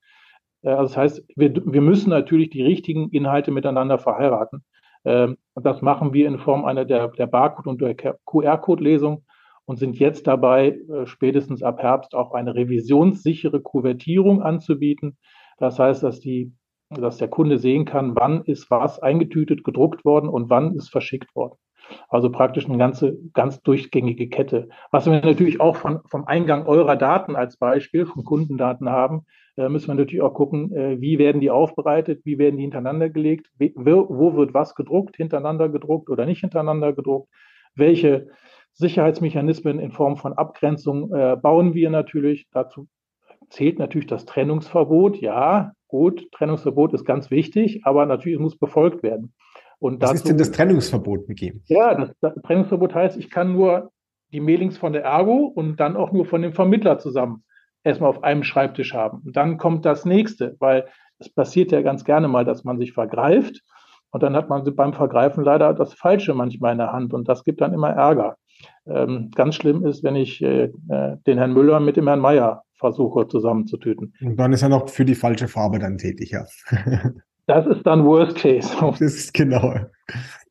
Also 0.63 0.83
das 0.83 0.97
heißt, 0.97 1.25
wir, 1.35 1.53
wir 1.65 1.81
müssen 1.81 2.09
natürlich 2.09 2.49
die 2.49 2.61
richtigen 2.61 3.09
Inhalte 3.09 3.51
miteinander 3.51 3.97
verheiraten. 3.97 4.63
Ähm, 5.05 5.37
und 5.53 5.65
das 5.65 5.81
machen 5.81 6.13
wir 6.13 6.27
in 6.27 6.39
Form 6.39 6.65
einer 6.65 6.85
der, 6.85 7.09
der 7.09 7.27
Barcode- 7.27 7.67
und 7.67 7.81
der 7.81 7.95
QR-Code-Lesung 7.95 9.23
und 9.71 9.77
sind 9.77 9.97
jetzt 9.97 10.27
dabei, 10.27 10.77
äh, 10.89 11.05
spätestens 11.05 11.63
ab 11.63 11.81
Herbst 11.81 12.13
auch 12.13 12.33
eine 12.33 12.55
revisionssichere 12.55 13.61
Kuvertierung 13.61 14.41
anzubieten. 14.41 15.17
Das 15.57 15.79
heißt, 15.79 16.03
dass 16.03 16.19
die 16.19 16.51
dass 16.89 17.15
der 17.15 17.29
Kunde 17.29 17.57
sehen 17.57 17.85
kann, 17.85 18.17
wann 18.17 18.43
ist 18.43 18.69
was 18.69 18.99
eingetütet, 18.99 19.63
gedruckt 19.63 20.03
worden 20.03 20.27
und 20.27 20.49
wann 20.49 20.75
ist 20.75 20.89
verschickt 20.89 21.33
worden. 21.37 21.55
Also 22.09 22.29
praktisch 22.29 22.67
eine 22.67 22.77
ganze, 22.77 23.17
ganz 23.31 23.61
durchgängige 23.61 24.27
Kette. 24.27 24.67
Was 24.91 25.05
wir 25.05 25.13
natürlich 25.13 25.61
auch 25.61 25.77
von, 25.77 26.01
vom 26.09 26.25
Eingang 26.25 26.65
eurer 26.65 26.97
Daten 26.97 27.37
als 27.37 27.55
Beispiel, 27.55 28.05
von 28.05 28.25
Kundendaten 28.25 28.89
haben, 28.89 29.21
äh, 29.55 29.69
müssen 29.69 29.87
wir 29.87 29.95
natürlich 29.95 30.21
auch 30.21 30.33
gucken, 30.33 30.75
äh, 30.75 30.99
wie 30.99 31.17
werden 31.17 31.39
die 31.39 31.49
aufbereitet, 31.49 32.25
wie 32.25 32.37
werden 32.37 32.57
die 32.57 32.63
hintereinander 32.63 33.09
gelegt, 33.09 33.47
wo, 33.57 34.07
wo 34.09 34.35
wird 34.35 34.53
was 34.53 34.75
gedruckt, 34.75 35.15
hintereinander 35.15 35.69
gedruckt 35.69 36.09
oder 36.09 36.25
nicht 36.25 36.41
hintereinander 36.41 36.91
gedruckt, 36.91 37.29
welche 37.73 38.27
Sicherheitsmechanismen 38.81 39.79
in 39.79 39.91
Form 39.91 40.17
von 40.17 40.33
Abgrenzung 40.33 41.13
äh, 41.13 41.37
bauen 41.41 41.73
wir 41.73 41.89
natürlich. 41.89 42.47
Dazu 42.51 42.87
zählt 43.49 43.79
natürlich 43.79 44.07
das 44.07 44.25
Trennungsverbot. 44.25 45.17
Ja, 45.17 45.71
gut, 45.87 46.29
Trennungsverbot 46.31 46.93
ist 46.93 47.05
ganz 47.05 47.31
wichtig, 47.31 47.81
aber 47.85 48.05
natürlich 48.05 48.39
muss 48.39 48.57
befolgt 48.57 49.03
werden. 49.03 49.33
Und 49.79 50.01
Was 50.01 50.09
dazu, 50.09 50.15
ist 50.15 50.27
denn 50.29 50.37
das 50.37 50.51
Trennungsverbot 50.51 51.27
begeben? 51.27 51.63
Ja, 51.67 51.95
das, 51.95 52.11
das, 52.19 52.35
Trennungsverbot 52.43 52.93
heißt, 52.93 53.17
ich 53.17 53.29
kann 53.29 53.53
nur 53.53 53.91
die 54.33 54.39
Mailings 54.39 54.77
von 54.77 54.93
der 54.93 55.03
Ergo 55.03 55.45
und 55.45 55.79
dann 55.79 55.95
auch 55.95 56.11
nur 56.11 56.25
von 56.25 56.41
dem 56.41 56.53
Vermittler 56.53 56.99
zusammen 56.99 57.43
erstmal 57.83 58.09
auf 58.09 58.23
einem 58.23 58.43
Schreibtisch 58.43 58.93
haben. 58.93 59.21
Und 59.25 59.35
dann 59.35 59.57
kommt 59.57 59.85
das 59.85 60.05
nächste, 60.05 60.55
weil 60.59 60.87
es 61.19 61.29
passiert 61.29 61.71
ja 61.71 61.81
ganz 61.81 62.05
gerne 62.05 62.27
mal, 62.27 62.45
dass 62.45 62.63
man 62.63 62.77
sich 62.77 62.93
vergreift 62.93 63.61
und 64.11 64.23
dann 64.23 64.35
hat 64.35 64.49
man 64.49 64.63
beim 64.75 64.93
Vergreifen 64.93 65.43
leider 65.43 65.73
das 65.73 65.93
Falsche 65.93 66.33
manchmal 66.33 66.73
in 66.73 66.77
der 66.77 66.91
Hand 66.91 67.13
und 67.13 67.27
das 67.27 67.43
gibt 67.43 67.61
dann 67.61 67.73
immer 67.73 67.89
Ärger. 67.89 68.37
Ähm, 68.87 69.31
ganz 69.35 69.55
schlimm 69.55 69.85
ist, 69.85 70.03
wenn 70.03 70.15
ich 70.15 70.41
äh, 70.41 70.71
äh 70.89 71.17
den 71.27 71.37
Herrn 71.37 71.53
Müller 71.53 71.79
mit 71.79 71.97
dem 71.97 72.07
Herrn 72.07 72.19
Meier 72.19 72.63
versuche 72.75 73.27
zusammenzutüten. 73.27 74.13
Und 74.21 74.37
dann 74.37 74.53
ist 74.53 74.63
er 74.63 74.69
noch 74.69 74.89
für 74.89 75.05
die 75.05 75.15
falsche 75.15 75.47
Farbe 75.47 75.79
dann 75.79 75.97
tätig, 75.97 76.31
ja. 76.31 76.45
Das 77.47 77.65
ist 77.65 77.85
dann 77.85 78.05
Worst 78.05 78.37
Case. 78.37 78.69
Das 78.79 79.01
ist 79.01 79.33
genau. 79.33 79.75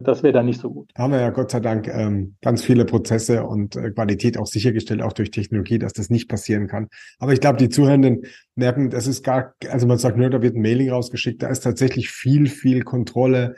Das 0.01 0.23
wäre 0.23 0.35
dann 0.35 0.47
nicht 0.47 0.61
so 0.61 0.71
gut. 0.71 0.91
Da 0.95 1.05
haben 1.05 1.13
wir 1.13 1.21
ja 1.21 1.31
Gott 1.31 1.51
sei 1.51 1.61
Dank 1.61 1.89
ähm, 1.89 2.37
ganz 2.43 2.63
viele 2.63 2.85
Prozesse 2.85 3.45
und 3.45 3.77
äh, 3.77 3.91
Qualität 3.91 4.37
auch 4.37 4.47
sichergestellt, 4.47 5.01
auch 5.01 5.13
durch 5.13 5.31
Technologie, 5.31 5.79
dass 5.79 5.93
das 5.93 6.11
nicht 6.11 6.29
passieren 6.29 6.67
kann. 6.67 6.89
Aber 7.19 7.33
ich 7.33 7.41
glaube, 7.41 7.59
die 7.59 7.69
Zuhörenden 7.69 8.25
merken, 8.55 8.91
das 8.91 9.07
ist 9.07 9.25
gar, 9.25 9.55
also 9.71 9.87
man 9.87 9.99
sagt 9.99 10.19
nur, 10.19 10.29
da 10.29 10.43
wird 10.43 10.57
ein 10.57 10.63
Mailing 10.63 10.91
rausgeschickt, 10.91 11.43
da 11.43 11.49
ist 11.49 11.61
tatsächlich 11.61 12.11
viel, 12.11 12.49
viel 12.49 12.83
Kontrolle, 12.83 13.55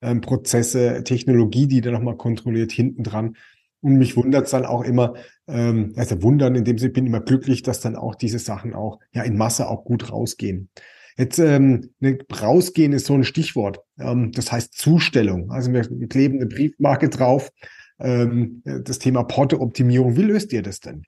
ähm, 0.00 0.20
Prozesse, 0.20 1.02
Technologie, 1.04 1.66
die 1.66 1.80
da 1.80 1.90
nochmal 1.90 2.16
kontrolliert 2.16 2.72
hinten 2.72 3.02
dran. 3.02 3.36
Und 3.80 3.96
mich 3.96 4.16
wundert 4.16 4.46
es 4.46 4.50
dann 4.50 4.64
auch 4.64 4.82
immer, 4.82 5.14
ähm, 5.46 5.92
also 5.96 6.22
wundern, 6.22 6.54
indem 6.54 6.76
ich 6.76 6.92
bin 6.92 7.06
immer 7.06 7.20
glücklich, 7.20 7.62
dass 7.62 7.80
dann 7.80 7.96
auch 7.96 8.14
diese 8.14 8.38
Sachen 8.38 8.74
auch 8.74 8.98
ja 9.12 9.22
in 9.22 9.36
Masse 9.36 9.68
auch 9.68 9.84
gut 9.84 10.10
rausgehen. 10.10 10.70
Jetzt 11.16 11.38
ähm, 11.38 11.90
ne, 12.00 12.18
rausgehen 12.30 12.92
ist 12.92 13.06
so 13.06 13.14
ein 13.14 13.24
Stichwort. 13.24 13.80
Ähm, 13.98 14.32
das 14.32 14.52
heißt 14.52 14.74
Zustellung. 14.74 15.50
Also 15.50 15.72
wir, 15.72 15.82
kleben 16.08 16.36
eine 16.36 16.46
Briefmarke 16.46 17.08
drauf. 17.08 17.50
Ähm, 17.98 18.62
das 18.64 18.98
Thema 18.98 19.24
Porto-Optimierung. 19.24 20.16
Wie 20.16 20.22
löst 20.22 20.52
ihr 20.52 20.62
das 20.62 20.80
denn? 20.80 21.04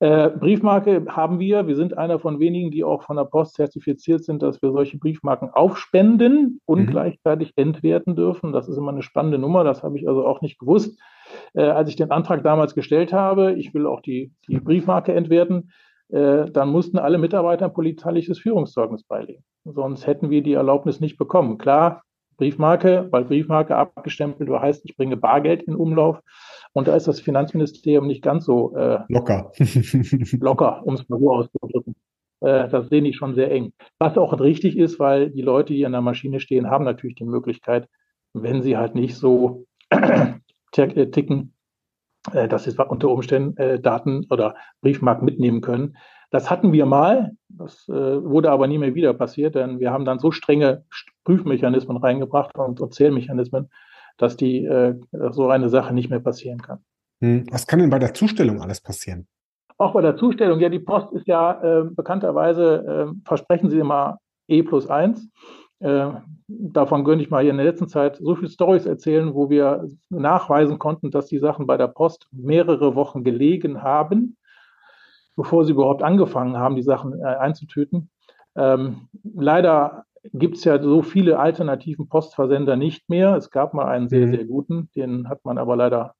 Äh, 0.00 0.30
Briefmarke 0.30 1.04
haben 1.08 1.38
wir. 1.38 1.66
Wir 1.66 1.76
sind 1.76 1.96
einer 1.98 2.18
von 2.18 2.40
wenigen, 2.40 2.70
die 2.70 2.84
auch 2.84 3.02
von 3.02 3.16
der 3.16 3.24
Post 3.24 3.56
zertifiziert 3.56 4.24
sind, 4.24 4.42
dass 4.42 4.62
wir 4.62 4.72
solche 4.72 4.96
Briefmarken 4.96 5.50
aufspenden 5.50 6.58
und 6.64 6.80
mhm. 6.80 6.86
gleichzeitig 6.86 7.52
entwerten 7.56 8.16
dürfen. 8.16 8.52
Das 8.52 8.66
ist 8.66 8.78
immer 8.78 8.92
eine 8.92 9.02
spannende 9.02 9.36
Nummer. 9.36 9.62
Das 9.62 9.82
habe 9.82 9.98
ich 9.98 10.08
also 10.08 10.26
auch 10.26 10.40
nicht 10.40 10.58
gewusst, 10.58 10.98
äh, 11.52 11.64
als 11.64 11.90
ich 11.90 11.96
den 11.96 12.10
Antrag 12.10 12.42
damals 12.42 12.74
gestellt 12.74 13.12
habe. 13.12 13.52
Ich 13.52 13.74
will 13.74 13.86
auch 13.86 14.00
die, 14.00 14.32
die 14.48 14.58
Briefmarke 14.58 15.14
entwerten. 15.14 15.70
Äh, 16.08 16.50
dann 16.50 16.70
mussten 16.70 16.98
alle 16.98 17.18
Mitarbeiter 17.18 17.66
ein 17.66 17.74
polizeiliches 17.74 18.38
Führungszeugnis 18.38 19.04
beilegen. 19.04 19.44
Sonst 19.64 20.06
hätten 20.06 20.30
wir 20.30 20.42
die 20.42 20.54
Erlaubnis 20.54 21.00
nicht 21.00 21.18
bekommen. 21.18 21.58
Klar, 21.58 22.04
Briefmarke, 22.38 23.08
weil 23.10 23.26
Briefmarke 23.26 23.76
abgestempelt 23.76 24.48
heißt, 24.48 24.86
ich 24.86 24.96
bringe 24.96 25.18
Bargeld 25.18 25.62
in 25.64 25.74
Umlauf. 25.74 26.22
Und 26.72 26.88
da 26.88 26.94
ist 26.94 27.08
das 27.08 27.20
Finanzministerium 27.20 28.06
nicht 28.06 28.22
ganz 28.22 28.44
so 28.44 28.76
äh, 28.76 29.00
locker, 29.08 29.52
locker, 30.40 30.82
um 30.86 30.94
es 30.94 31.08
mal 31.08 31.18
so 31.18 31.32
auszudrücken. 31.32 31.96
Äh, 32.40 32.68
das 32.68 32.88
sehen 32.88 33.04
die 33.04 33.12
schon 33.12 33.34
sehr 33.34 33.50
eng. 33.50 33.72
Was 33.98 34.16
auch 34.16 34.38
richtig 34.38 34.76
ist, 34.76 34.98
weil 34.98 35.30
die 35.30 35.42
Leute, 35.42 35.74
die 35.74 35.84
an 35.84 35.92
der 35.92 36.00
Maschine 36.00 36.40
stehen, 36.40 36.70
haben 36.70 36.84
natürlich 36.84 37.16
die 37.16 37.24
Möglichkeit, 37.24 37.88
wenn 38.32 38.62
sie 38.62 38.76
halt 38.76 38.94
nicht 38.94 39.16
so 39.16 39.66
äh, 39.90 40.34
ticken, 40.72 41.54
äh, 42.32 42.48
dass 42.48 42.64
sie 42.64 42.76
unter 42.88 43.08
Umständen 43.08 43.56
äh, 43.56 43.80
Daten 43.80 44.26
oder 44.30 44.54
Briefmarken 44.80 45.24
mitnehmen 45.24 45.60
können. 45.60 45.96
Das 46.30 46.48
hatten 46.48 46.72
wir 46.72 46.86
mal, 46.86 47.32
das 47.48 47.88
äh, 47.88 47.92
wurde 47.92 48.52
aber 48.52 48.68
nie 48.68 48.78
mehr 48.78 48.94
wieder 48.94 49.12
passiert, 49.14 49.56
denn 49.56 49.80
wir 49.80 49.90
haben 49.90 50.04
dann 50.04 50.20
so 50.20 50.30
strenge 50.30 50.84
Prüfmechanismen 51.24 51.96
reingebracht 51.96 52.56
und, 52.56 52.80
und 52.80 52.94
Zählmechanismen, 52.94 53.68
dass 54.20 54.36
die 54.36 54.64
äh, 54.64 54.94
so 55.30 55.48
eine 55.48 55.70
Sache 55.70 55.94
nicht 55.94 56.10
mehr 56.10 56.20
passieren 56.20 56.60
kann. 56.60 56.80
Hm. 57.20 57.46
Was 57.50 57.66
kann 57.66 57.78
denn 57.78 57.90
bei 57.90 57.98
der 57.98 58.12
Zustellung 58.12 58.60
alles 58.60 58.80
passieren? 58.80 59.26
Auch 59.78 59.94
bei 59.94 60.02
der 60.02 60.16
Zustellung, 60.16 60.60
ja, 60.60 60.68
die 60.68 60.78
Post 60.78 61.12
ist 61.12 61.26
ja 61.26 61.62
äh, 61.62 61.84
bekannterweise, 61.84 63.08
äh, 63.08 63.26
versprechen 63.26 63.70
sie 63.70 63.78
immer 63.78 64.18
E 64.46 64.62
plus 64.62 64.88
eins. 64.88 65.30
Äh, 65.78 66.10
davon 66.48 67.04
gönne 67.04 67.22
ich 67.22 67.30
mal 67.30 67.40
hier 67.42 67.52
in 67.52 67.56
der 67.56 67.64
letzten 67.64 67.88
Zeit 67.88 68.16
so 68.16 68.34
viele 68.34 68.50
Stories 68.50 68.84
erzählen, 68.84 69.32
wo 69.32 69.48
wir 69.48 69.88
nachweisen 70.10 70.78
konnten, 70.78 71.10
dass 71.10 71.26
die 71.26 71.38
Sachen 71.38 71.66
bei 71.66 71.78
der 71.78 71.88
Post 71.88 72.26
mehrere 72.30 72.94
Wochen 72.94 73.24
gelegen 73.24 73.82
haben, 73.82 74.36
bevor 75.34 75.64
sie 75.64 75.72
überhaupt 75.72 76.02
angefangen 76.02 76.58
haben, 76.58 76.76
die 76.76 76.82
Sachen 76.82 77.18
äh, 77.18 77.24
einzutüten. 77.24 78.10
Ähm, 78.56 79.08
leider 79.22 80.04
gibt 80.32 80.56
es 80.56 80.64
ja 80.64 80.82
so 80.82 81.02
viele 81.02 81.38
alternativen 81.38 82.08
Postversender 82.08 82.76
nicht 82.76 83.08
mehr. 83.08 83.36
Es 83.36 83.50
gab 83.50 83.74
mal 83.74 83.86
einen 83.86 84.08
sehr, 84.08 84.26
mhm. 84.26 84.34
sehr 84.34 84.44
guten, 84.44 84.90
den 84.94 85.28
hat 85.28 85.44
man 85.44 85.58
aber 85.58 85.76
leider 85.76 86.14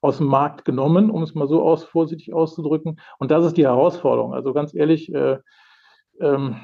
aus 0.00 0.18
dem 0.18 0.28
Markt 0.28 0.64
genommen, 0.64 1.10
um 1.10 1.22
es 1.22 1.34
mal 1.34 1.48
so 1.48 1.62
aus, 1.62 1.84
vorsichtig 1.84 2.32
auszudrücken. 2.32 3.00
Und 3.18 3.30
das 3.30 3.44
ist 3.44 3.56
die 3.56 3.66
Herausforderung. 3.66 4.32
Also 4.32 4.52
ganz 4.52 4.74
ehrlich, 4.74 5.12
äh, 5.12 5.38
ähm, 6.20 6.56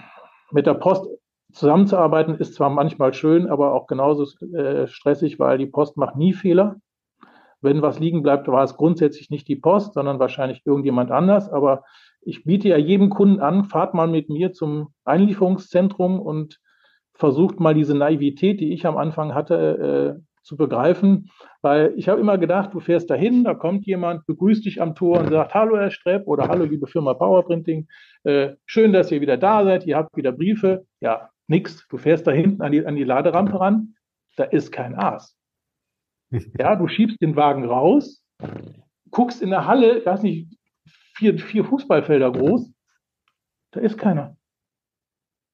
mit 0.50 0.67
der 0.67 0.75
Post 0.75 1.09
zusammenzuarbeiten 1.53 2.37
ist 2.37 2.55
zwar 2.55 2.71
manchmal 2.71 3.14
schön, 3.14 3.49
aber 3.49 3.73
auch 3.73 3.87
genauso 3.87 4.26
äh, 4.55 4.87
stressig, 4.87 5.38
weil 5.38 5.59
die 5.59 5.67
Post 5.67 5.97
macht 5.97 6.17
nie 6.17 6.33
Fehler. 6.33 6.76
Wenn 7.61 7.83
was 7.83 7.99
liegen 7.99 8.23
bleibt, 8.23 8.47
war 8.49 8.62
es 8.62 8.76
grundsätzlich 8.76 9.31
nicht 9.31 9.49
die 9.49 9.57
Post, 9.57 9.95
sondern 9.95 10.19
wahrscheinlich 10.19 10.62
irgendjemand 10.67 11.11
anders. 11.11 11.49
Aber 11.50 11.83
ich 12.21 12.45
biete 12.45 12.69
ja 12.69 12.76
jedem 12.76 13.11
Kunden 13.11 13.41
an, 13.41 13.64
fahrt 13.64 13.95
mal 13.95 14.07
mit 14.07 14.29
mir 14.29 14.53
zum 14.53 14.88
Einlieferungszentrum 15.05 16.21
und 16.21 16.61
versucht 17.14 17.61
mal 17.61 17.75
diese 17.75 17.97
Naivität, 17.97 18.61
die 18.61 18.73
ich 18.73 18.87
am 18.87 18.97
Anfang 18.97 19.35
hatte, 19.35 20.18
äh, 20.18 20.23
zu 20.42 20.56
begreifen. 20.56 21.30
Weil 21.62 21.94
ich 21.97 22.09
habe 22.09 22.21
immer 22.21 22.38
gedacht, 22.38 22.75
du 22.75 22.80
fährst 22.80 23.09
dahin, 23.09 23.44
da 23.44 23.54
kommt 23.54 23.87
jemand, 23.87 24.26
begrüßt 24.26 24.64
dich 24.64 24.83
am 24.83 24.94
Tor 24.94 25.21
und 25.21 25.30
sagt, 25.30 25.54
hallo 25.54 25.76
Herr 25.76 25.90
Strepp 25.90 26.26
oder 26.26 26.49
hallo 26.49 26.64
liebe 26.64 26.87
Firma 26.87 27.14
Powerprinting, 27.14 27.88
äh, 28.25 28.54
schön, 28.66 28.92
dass 28.92 29.11
ihr 29.11 29.21
wieder 29.21 29.38
da 29.38 29.64
seid, 29.64 29.87
ihr 29.87 29.97
habt 29.97 30.16
wieder 30.16 30.33
Briefe. 30.33 30.85
Ja, 31.00 31.30
nix. 31.47 31.87
Du 31.88 31.97
fährst 31.97 32.26
da 32.26 32.33
hinten 32.33 32.62
an 32.62 32.73
die, 32.73 32.85
an 32.85 32.97
die 32.97 33.04
Laderampe 33.04 33.59
ran, 33.59 33.94
da 34.37 34.44
ist 34.44 34.71
kein 34.71 34.94
Aas. 34.94 35.37
Ja, 36.59 36.75
du 36.75 36.88
schiebst 36.88 37.21
den 37.23 37.37
Wagen 37.37 37.64
raus, 37.64 38.25
guckst 39.12 39.40
in 39.40 39.50
der 39.50 39.68
Halle, 39.68 39.99
ich 39.99 40.06
weiß 40.06 40.23
nicht, 40.23 40.59
vier, 41.14 41.38
vier 41.38 41.64
Fußballfelder 41.64 42.33
groß, 42.33 42.73
da 43.71 43.80
ist 43.80 43.99
keiner. 43.99 44.37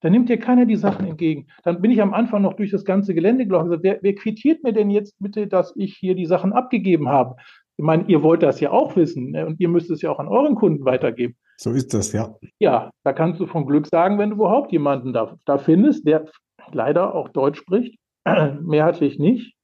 Da 0.01 0.09
nimmt 0.09 0.29
dir 0.29 0.39
keiner 0.39 0.65
die 0.65 0.77
Sachen 0.77 1.07
entgegen. 1.07 1.49
Dann 1.63 1.83
bin 1.83 1.91
ich 1.91 2.01
am 2.01 2.15
Anfang 2.15 2.43
noch 2.43 2.55
durch 2.55 2.71
das 2.71 2.85
ganze 2.85 3.15
Gelände 3.15 3.47
gelaufen. 3.47 3.79
Wer, 3.83 3.99
wer 4.01 4.15
quittiert 4.15 4.63
mir 4.63 4.73
denn 4.73 4.91
jetzt 4.91 5.15
bitte, 5.21 5.47
dass 5.47 5.75
ich 5.77 5.95
hier 5.95 6.15
die 6.15 6.27
Sachen 6.27 6.53
abgegeben 6.53 7.09
habe? 7.09 7.37
Ich 7.77 7.85
meine, 7.85 8.05
ihr 8.09 8.23
wollt 8.23 8.43
das 8.43 8.61
ja 8.61 8.71
auch 8.71 8.97
wissen 8.97 9.31
ne? 9.31 9.47
und 9.47 9.61
ihr 9.61 9.69
müsst 9.69 9.91
es 9.91 10.03
ja 10.03 10.11
auch 10.11 10.19
an 10.19 10.29
euren 10.29 10.55
Kunden 10.55 10.85
weitergeben. 10.85 11.37
So 11.57 11.73
ist 11.73 11.93
das, 11.93 12.13
ja. 12.13 12.35
Ja, 12.59 12.91
da 13.05 13.13
kannst 13.13 13.41
du 13.41 13.47
von 13.47 13.67
Glück 13.67 13.87
sagen, 13.87 14.19
wenn 14.19 14.31
du 14.31 14.37
überhaupt 14.37 14.73
jemanden 14.73 15.13
da, 15.13 15.37
da 15.45 15.59
findest, 15.59 16.07
der 16.07 16.27
leider 16.73 17.15
auch 17.15 17.29
Deutsch 17.29 17.59
spricht, 17.59 17.99
mehrheitlich 18.63 19.19
nicht. 19.19 19.55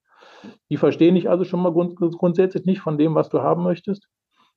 Die 0.70 0.76
verstehen 0.76 1.14
dich 1.14 1.28
also 1.30 1.44
schon 1.44 1.60
mal 1.60 1.72
grund 1.72 1.96
grundsätzlich 1.96 2.66
nicht 2.66 2.80
von 2.80 2.98
dem, 2.98 3.14
was 3.14 3.30
du 3.30 3.40
haben 3.40 3.62
möchtest. 3.62 4.06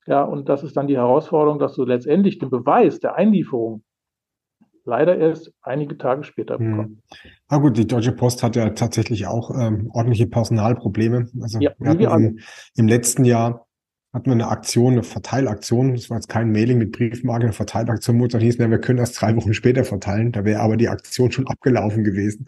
Ja, 0.06 0.24
und 0.24 0.50
das 0.50 0.64
ist 0.64 0.76
dann 0.76 0.88
die 0.88 0.98
Herausforderung, 0.98 1.60
dass 1.60 1.76
du 1.76 1.86
letztendlich 1.86 2.40
den 2.40 2.50
Beweis 2.50 3.00
der 3.00 3.16
Einlieferung 3.16 3.84
leider 4.90 5.18
erst 5.18 5.54
einige 5.62 5.98
Tage 5.98 6.24
später 6.24 6.58
hm. 6.58 6.72
bekommen. 6.72 7.02
Na 7.50 7.58
gut, 7.58 7.78
die 7.78 7.88
Deutsche 7.88 8.12
Post 8.12 8.44
hat 8.44 8.56
ja 8.56 8.70
tatsächlich 8.72 9.28
auch 9.28 9.52
ähm, 9.52 9.90
ordentliche 9.94 10.28
Personalprobleme. 10.28 11.28
Also 11.42 11.60
ja, 11.60 11.72
wir 11.78 11.90
hatten 11.90 12.26
im, 12.26 12.40
im 12.76 12.88
letzten 12.88 13.24
Jahr 13.24 13.68
hatten 14.12 14.26
wir 14.26 14.34
eine 14.34 14.48
Aktion, 14.48 14.94
eine 14.94 15.04
Verteilaktion. 15.04 15.94
Das 15.94 16.10
war 16.10 16.18
jetzt 16.18 16.30
kein 16.30 16.52
Mailing 16.52 16.80
mit 16.80 16.92
Briefmarke, 16.92 17.44
eine 17.44 17.54
Verteilaktion, 17.54 18.20
wo 18.20 18.26
es 18.26 18.32
dann 18.32 18.42
hieß, 18.42 18.58
na, 18.58 18.70
wir 18.70 18.82
können 18.82 18.98
das 18.98 19.14
drei 19.14 19.36
Wochen 19.36 19.54
später 19.54 19.84
verteilen. 19.84 20.32
Da 20.32 20.46
wäre 20.46 20.62
aber 20.62 20.78
die 20.78 20.90
Aktion 20.90 21.32
schon 21.32 21.48
abgelaufen 21.48 22.04
gewesen. 22.04 22.48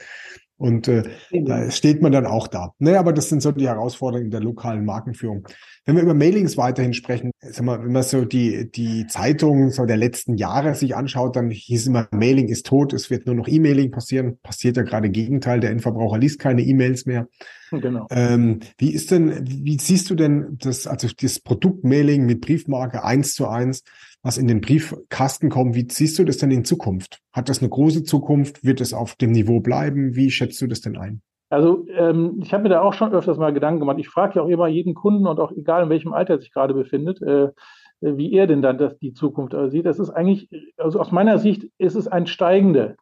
Und 0.62 0.88
äh, 0.88 1.02
da 1.32 1.72
steht 1.72 2.04
man 2.04 2.12
dann 2.12 2.28
auch 2.28 2.48
da. 2.48 2.76
Naja, 2.78 3.00
aber 3.00 3.14
das 3.14 3.30
sind 3.30 3.42
so 3.42 3.52
die 3.52 3.68
Herausforderungen 3.68 4.30
der 4.30 4.42
lokalen 4.42 4.86
Markenführung. 4.86 5.48
Wenn 5.86 5.96
wir 5.96 6.04
über 6.04 6.14
Mailings 6.14 6.56
weiterhin 6.56 6.94
sprechen, 6.94 7.32
sag 7.40 7.66
mal, 7.66 7.84
wenn 7.84 7.92
man 7.92 8.04
so 8.04 8.26
die, 8.26 8.70
die 8.70 9.08
Zeitungen 9.08 9.72
so 9.72 9.88
der 9.88 9.98
letzten 9.98 10.38
Jahre 10.38 10.76
sich 10.76 10.96
anschaut, 10.96 11.36
dann 11.36 11.50
hieß 11.50 11.88
immer, 11.88 12.08
Mailing 12.12 12.48
ist 12.48 12.68
tot, 12.68 12.94
es 12.94 13.10
wird 13.10 13.26
nur 13.26 13.34
noch 13.34 13.48
E-Mailing 13.48 13.90
passieren. 13.90 14.38
Passiert 14.44 14.78
ja 14.78 14.84
gerade 14.84 15.10
Gegenteil, 15.10 15.62
der 15.62 15.72
Endverbraucher 15.72 16.20
liest 16.20 16.38
keine 16.38 16.62
E-Mails 16.62 17.08
mehr. 17.08 17.28
Genau. 17.72 18.08
Ähm, 18.12 18.60
wie 18.78 18.92
ist 18.94 19.12
denn, 19.12 19.48
wie 19.48 19.78
siehst 19.80 20.10
du 20.10 20.16
denn 20.16 20.58
das, 20.62 20.88
also 20.88 21.08
das 21.20 21.40
Produktmailing 21.40 22.26
mit 22.26 22.42
Briefmarke 22.42 23.04
eins 23.04 23.34
zu 23.34 23.48
eins? 23.48 23.84
was 24.24 24.38
in 24.38 24.48
den 24.48 24.62
Briefkasten 24.62 25.50
kommt. 25.50 25.76
Wie 25.76 25.88
siehst 25.90 26.20
du 26.20 26.24
das 26.24 26.38
denn 26.38 26.52
in 26.52 26.66
Zukunft? 26.66 27.20
Hat 27.34 27.50
das 27.50 27.60
eine 27.60 27.70
große 27.70 28.04
Zukunft? 28.04 28.64
Wird 28.64 28.82
es 28.82 28.94
auf 28.94 29.16
dem 29.16 29.32
Niveau 29.32 29.60
bleiben? 29.60 30.16
Wie 30.16 30.30
schätzt 30.30 30.62
du 30.62 30.68
das 30.68 30.82
denn 30.82 30.98
ein? 30.98 31.22
Also 31.50 31.86
ähm, 31.90 32.40
ich 32.42 32.54
habe 32.54 32.64
mir 32.64 32.70
da 32.70 32.82
auch 32.82 32.94
schon 32.94 33.12
öfters 33.14 33.38
mal 33.38 33.52
Gedanken 33.52 33.82
gemacht. 33.82 33.98
Ich 34.00 34.08
frage 34.08 34.36
ja 34.36 34.42
auch 34.44 34.48
immer 34.48 34.68
jeden 34.68 34.94
Kunden 34.94 35.28
und 35.28 35.40
auch 35.40 35.52
egal 35.52 35.84
in 35.84 35.90
welchem 35.90 36.14
Alter 36.14 36.36
er 36.36 36.40
sich 36.40 36.54
gerade 36.54 36.74
befindet, 36.74 37.22
äh, 37.22 37.50
wie 38.00 38.34
er 38.34 38.48
denn 38.48 38.62
dann 38.62 38.78
das, 38.78 38.98
die 39.00 39.14
Zukunft 39.14 39.56
sieht. 39.68 39.86
Das 39.86 40.00
ist 40.00 40.10
eigentlich, 40.10 40.50
also 40.78 41.00
aus 41.00 41.12
meiner 41.12 41.40
Sicht 41.40 41.68
ist 41.78 41.96
es 41.96 42.08
eine 42.08 42.28
steigende 42.28 42.96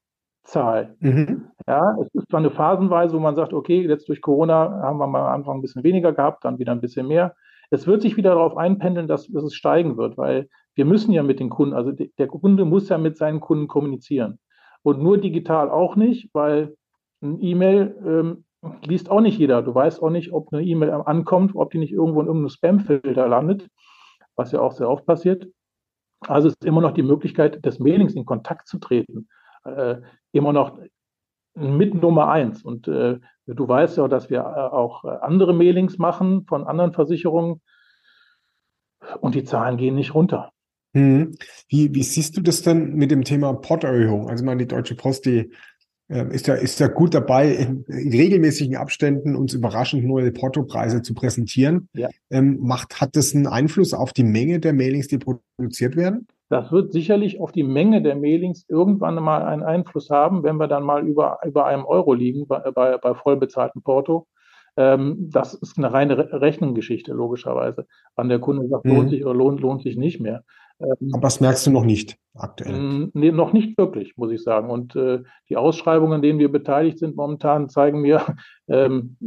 Zahl. 0.44 0.96
Mhm. 1.00 1.46
Ja, 1.70 1.96
es 2.02 2.08
ist 2.16 2.28
zwar 2.32 2.40
eine 2.40 2.50
Phasenweise, 2.50 3.16
wo 3.16 3.20
man 3.20 3.36
sagt, 3.36 3.54
okay, 3.54 3.88
jetzt 3.88 4.10
durch 4.10 4.22
Corona 4.22 4.82
haben 4.82 4.98
wir 4.98 5.06
mal 5.06 5.28
am 5.28 5.34
Anfang 5.42 5.60
ein 5.60 5.62
bisschen 5.62 5.84
weniger 5.84 6.14
gehabt, 6.14 6.44
dann 6.44 6.58
wieder 6.58 6.72
ein 6.72 6.82
bisschen 6.82 7.08
mehr. 7.08 7.36
Es 7.70 7.86
wird 7.86 8.02
sich 8.02 8.18
wieder 8.18 8.32
darauf 8.32 8.58
einpendeln, 8.58 9.08
dass, 9.08 9.28
dass 9.28 9.44
es 9.44 9.54
steigen 9.54 9.96
wird, 9.96 10.18
weil 10.18 10.50
wir 10.74 10.86
müssen 10.86 11.12
ja 11.12 11.22
mit 11.22 11.40
den 11.40 11.52
Kunden, 11.52 11.76
also 11.76 11.92
der 11.92 12.28
Kunde 12.28 12.66
muss 12.66 12.90
ja 12.90 12.98
mit 12.98 13.18
seinen 13.18 13.40
Kunden 13.40 13.68
kommunizieren. 13.68 14.40
Und 14.82 15.04
nur 15.04 15.20
digital 15.20 15.70
auch 15.70 15.96
nicht, 15.96 16.32
weil 16.34 16.76
ein 17.22 17.40
E-Mail 17.40 17.96
ähm, 18.04 18.46
liest 18.84 19.12
auch 19.12 19.22
nicht 19.22 19.38
jeder. 19.38 19.62
Du 19.62 19.76
weißt 19.76 20.02
auch 20.02 20.10
nicht, 20.10 20.34
ob 20.34 20.52
eine 20.52 20.64
E-Mail 20.64 20.90
ankommt, 20.90 21.52
ob 21.54 21.70
die 21.70 21.78
nicht 21.78 21.94
irgendwo 21.94 22.22
in 22.22 22.26
irgendeinem 22.26 22.50
Spam-Filter 22.50 23.28
landet, 23.28 23.70
was 24.36 24.52
ja 24.52 24.60
auch 24.60 24.72
sehr 24.72 24.90
oft 24.90 25.06
passiert. 25.06 25.46
Also 26.22 26.48
es 26.48 26.56
ist 26.56 26.66
immer 26.66 26.82
noch 26.82 26.94
die 26.94 27.04
Möglichkeit, 27.04 27.64
des 27.64 27.78
Mailings 27.78 28.16
in 28.16 28.26
Kontakt 28.26 28.68
zu 28.68 28.80
treten. 28.80 29.28
Äh, 29.66 29.98
immer 30.32 30.52
noch 30.52 30.80
mit 31.60 31.94
Nummer 31.94 32.30
eins. 32.30 32.64
Und 32.64 32.88
äh, 32.88 33.20
du 33.46 33.68
weißt 33.68 33.98
ja, 33.98 34.08
dass 34.08 34.30
wir 34.30 34.40
äh, 34.40 34.42
auch 34.42 35.04
andere 35.04 35.54
Mailings 35.54 35.98
machen 35.98 36.46
von 36.48 36.66
anderen 36.66 36.94
Versicherungen 36.94 37.62
und 39.22 39.36
die 39.36 39.44
Zahlen 39.44 39.78
gehen 39.78 39.96
nicht 39.96 40.14
runter. 40.14 40.52
Hm. 40.94 41.36
Wie, 41.68 41.94
wie 41.94 42.04
siehst 42.04 42.36
du 42.36 42.42
das 42.42 42.62
denn 42.64 42.96
mit 42.96 43.12
dem 43.12 43.24
Thema 43.24 43.54
Porterhöhung? 43.54 44.30
Also 44.30 44.44
mal 44.44 44.58
die 44.58 44.68
Deutsche 44.68 44.96
Post, 44.96 45.26
die 45.26 45.52
äh, 46.10 46.34
ist 46.34 46.48
ja, 46.48 46.56
ist 46.56 46.80
ja 46.80 46.88
gut 46.88 47.14
dabei, 47.14 47.54
in, 47.54 47.84
in, 47.88 48.12
regelmäßigen 48.12 48.76
Abständen 48.76 49.36
uns 49.36 49.54
überraschend 49.54 50.04
neue 50.04 50.32
Portopreise 50.32 51.02
zu 51.04 51.14
präsentieren. 51.14 51.90
Ja. 51.94 52.10
Ähm, 52.32 52.58
macht, 52.62 53.00
hat 53.00 53.16
das 53.16 53.36
einen 53.36 53.48
Einfluss 53.48 53.94
auf 53.94 54.14
die 54.14 54.24
Menge 54.24 54.60
der 54.60 54.74
Mailings, 54.74 55.08
die 55.08 55.20
produziert 55.20 55.96
werden? 55.96 56.28
Das 56.50 56.72
wird 56.72 56.92
sicherlich 56.92 57.40
auf 57.40 57.52
die 57.52 57.64
Menge 57.64 58.02
der 58.02 58.16
Mailings 58.16 58.66
irgendwann 58.68 59.16
mal 59.16 59.44
einen 59.44 59.64
Einfluss 59.64 60.10
haben, 60.10 60.44
wenn 60.44 60.58
wir 60.58 60.68
dann 60.68 60.84
mal 60.84 61.08
über, 61.08 61.40
über 61.46 61.66
einem 61.66 61.86
Euro 61.86 62.14
liegen 62.14 62.48
bei, 62.48 62.60
bei, 62.72 62.98
bei 62.98 63.14
vollbezahltem 63.14 63.84
Porto. 63.84 64.28
Ähm, 64.76 65.30
das 65.30 65.54
ist 65.54 65.78
eine 65.78 65.94
reine 65.94 66.18
Rechnungsgeschichte, 66.18 67.14
logischerweise. 67.14 67.86
Wann 68.16 68.30
der 68.30 68.40
Kunde 68.40 68.68
sagt, 68.68 68.86
mhm. 68.86 68.96
lohnt 68.96 69.10
sich 69.12 69.24
oder 69.24 69.36
lohnt, 69.36 69.60
lohnt 69.60 69.84
sich 69.84 69.96
nicht 69.96 70.20
mehr. 70.20 70.44
Ähm, 70.80 71.12
Aber 71.14 71.24
das 71.24 71.42
merkst 71.42 71.68
du 71.68 71.72
noch 71.72 71.84
nicht 71.84 72.18
aktuell? 72.34 73.10
Nee, 73.14 73.32
noch 73.32 73.54
nicht 73.54 73.78
wirklich, 73.78 74.16
muss 74.18 74.32
ich 74.32 74.42
sagen. 74.42 74.70
Und 74.70 74.96
äh, 74.96 75.22
die 75.50 75.58
Ausschreibungen, 75.58 76.14
an 76.14 76.22
denen 76.22 76.40
wir 76.40 76.52
beteiligt 76.52 76.98
sind 76.98 77.16
momentan, 77.16 77.70
zeigen 77.70 78.02
mir, 78.02 78.22
ähm, 78.68 79.18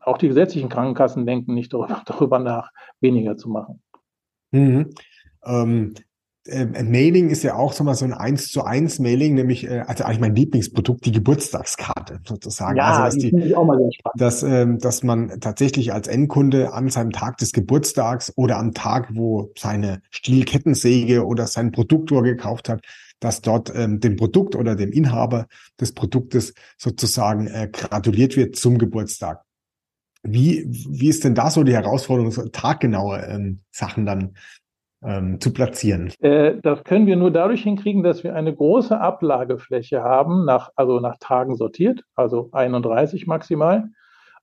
auch 0.00 0.18
die 0.18 0.28
gesetzlichen 0.28 0.68
Krankenkassen 0.68 1.26
denken 1.26 1.54
nicht 1.54 1.72
darüber, 1.72 2.02
darüber 2.06 2.38
nach, 2.38 2.70
weniger 3.00 3.36
zu 3.36 3.50
machen. 3.50 3.82
Mhm. 4.52 4.90
Ähm, 5.44 5.94
äh, 6.46 6.82
Mailing 6.82 7.30
ist 7.30 7.42
ja 7.42 7.54
auch 7.54 7.72
so 7.72 7.84
mal 7.84 7.94
so 7.94 8.04
ein 8.04 8.12
eins 8.12 8.50
zu 8.50 8.64
eins 8.64 8.98
Mailing, 8.98 9.34
nämlich 9.34 9.68
äh, 9.68 9.84
also 9.86 10.04
eigentlich 10.04 10.20
mein 10.20 10.34
Lieblingsprodukt, 10.34 11.04
die 11.06 11.12
Geburtstagskarte 11.12 12.20
sozusagen. 12.26 12.76
Ja, 12.76 13.04
also 13.04 13.18
dass, 13.18 13.30
die 13.30 13.54
auch 13.54 13.64
mal 13.64 13.78
sehr 13.78 13.92
spannend. 13.92 14.20
dass, 14.20 14.42
ähm, 14.42 14.78
dass 14.78 15.02
man 15.02 15.40
tatsächlich 15.40 15.92
als 15.92 16.08
Endkunde 16.08 16.72
an 16.72 16.88
seinem 16.88 17.12
Tag 17.12 17.38
des 17.38 17.52
Geburtstags 17.52 18.32
oder 18.36 18.58
am 18.58 18.74
Tag, 18.74 19.10
wo 19.14 19.52
seine 19.56 20.02
Stielkettensäge 20.10 21.24
oder 21.24 21.46
sein 21.46 21.70
Produkt, 21.70 22.10
wo 22.10 22.16
er 22.16 22.22
gekauft 22.22 22.68
hat, 22.68 22.82
dass 23.20 23.40
dort 23.40 23.72
ähm, 23.74 24.00
dem 24.00 24.16
Produkt 24.16 24.56
oder 24.56 24.74
dem 24.74 24.90
Inhaber 24.90 25.46
des 25.80 25.92
Produktes 25.92 26.54
sozusagen 26.76 27.46
äh, 27.46 27.68
gratuliert 27.70 28.36
wird 28.36 28.56
zum 28.56 28.78
Geburtstag. 28.78 29.44
Wie, 30.24 30.64
wie 30.68 31.08
ist 31.08 31.24
denn 31.24 31.34
da 31.34 31.50
so 31.50 31.62
die 31.64 31.74
Herausforderung, 31.74 32.30
so 32.30 32.48
taggenaue 32.48 33.18
ähm, 33.26 33.60
Sachen 33.70 34.06
dann 34.06 34.34
ähm, 35.04 35.40
zu 35.40 35.52
platzieren? 35.52 36.12
Äh, 36.20 36.56
das 36.62 36.84
können 36.84 37.06
wir 37.06 37.16
nur 37.16 37.30
dadurch 37.30 37.62
hinkriegen, 37.62 38.02
dass 38.02 38.24
wir 38.24 38.34
eine 38.34 38.54
große 38.54 38.98
Ablagefläche 38.98 40.02
haben, 40.02 40.44
nach, 40.44 40.70
also 40.76 41.00
nach 41.00 41.16
Tagen 41.18 41.56
sortiert, 41.56 42.02
also 42.14 42.48
31 42.52 43.26
maximal. 43.26 43.88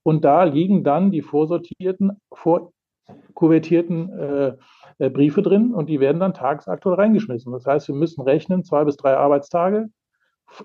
Und 0.02 0.24
da 0.24 0.44
liegen 0.44 0.82
dann 0.82 1.10
die 1.10 1.22
vorsortierten, 1.22 2.20
vorkuvertierten 2.32 4.10
äh, 4.18 4.52
äh, 4.98 5.10
Briefe 5.10 5.42
drin 5.42 5.74
und 5.74 5.88
die 5.88 6.00
werden 6.00 6.20
dann 6.20 6.34
tagesaktuell 6.34 6.96
reingeschmissen. 6.96 7.52
Das 7.52 7.66
heißt, 7.66 7.88
wir 7.88 7.94
müssen 7.94 8.22
rechnen 8.22 8.64
zwei 8.64 8.84
bis 8.84 8.96
drei 8.96 9.16
Arbeitstage 9.16 9.88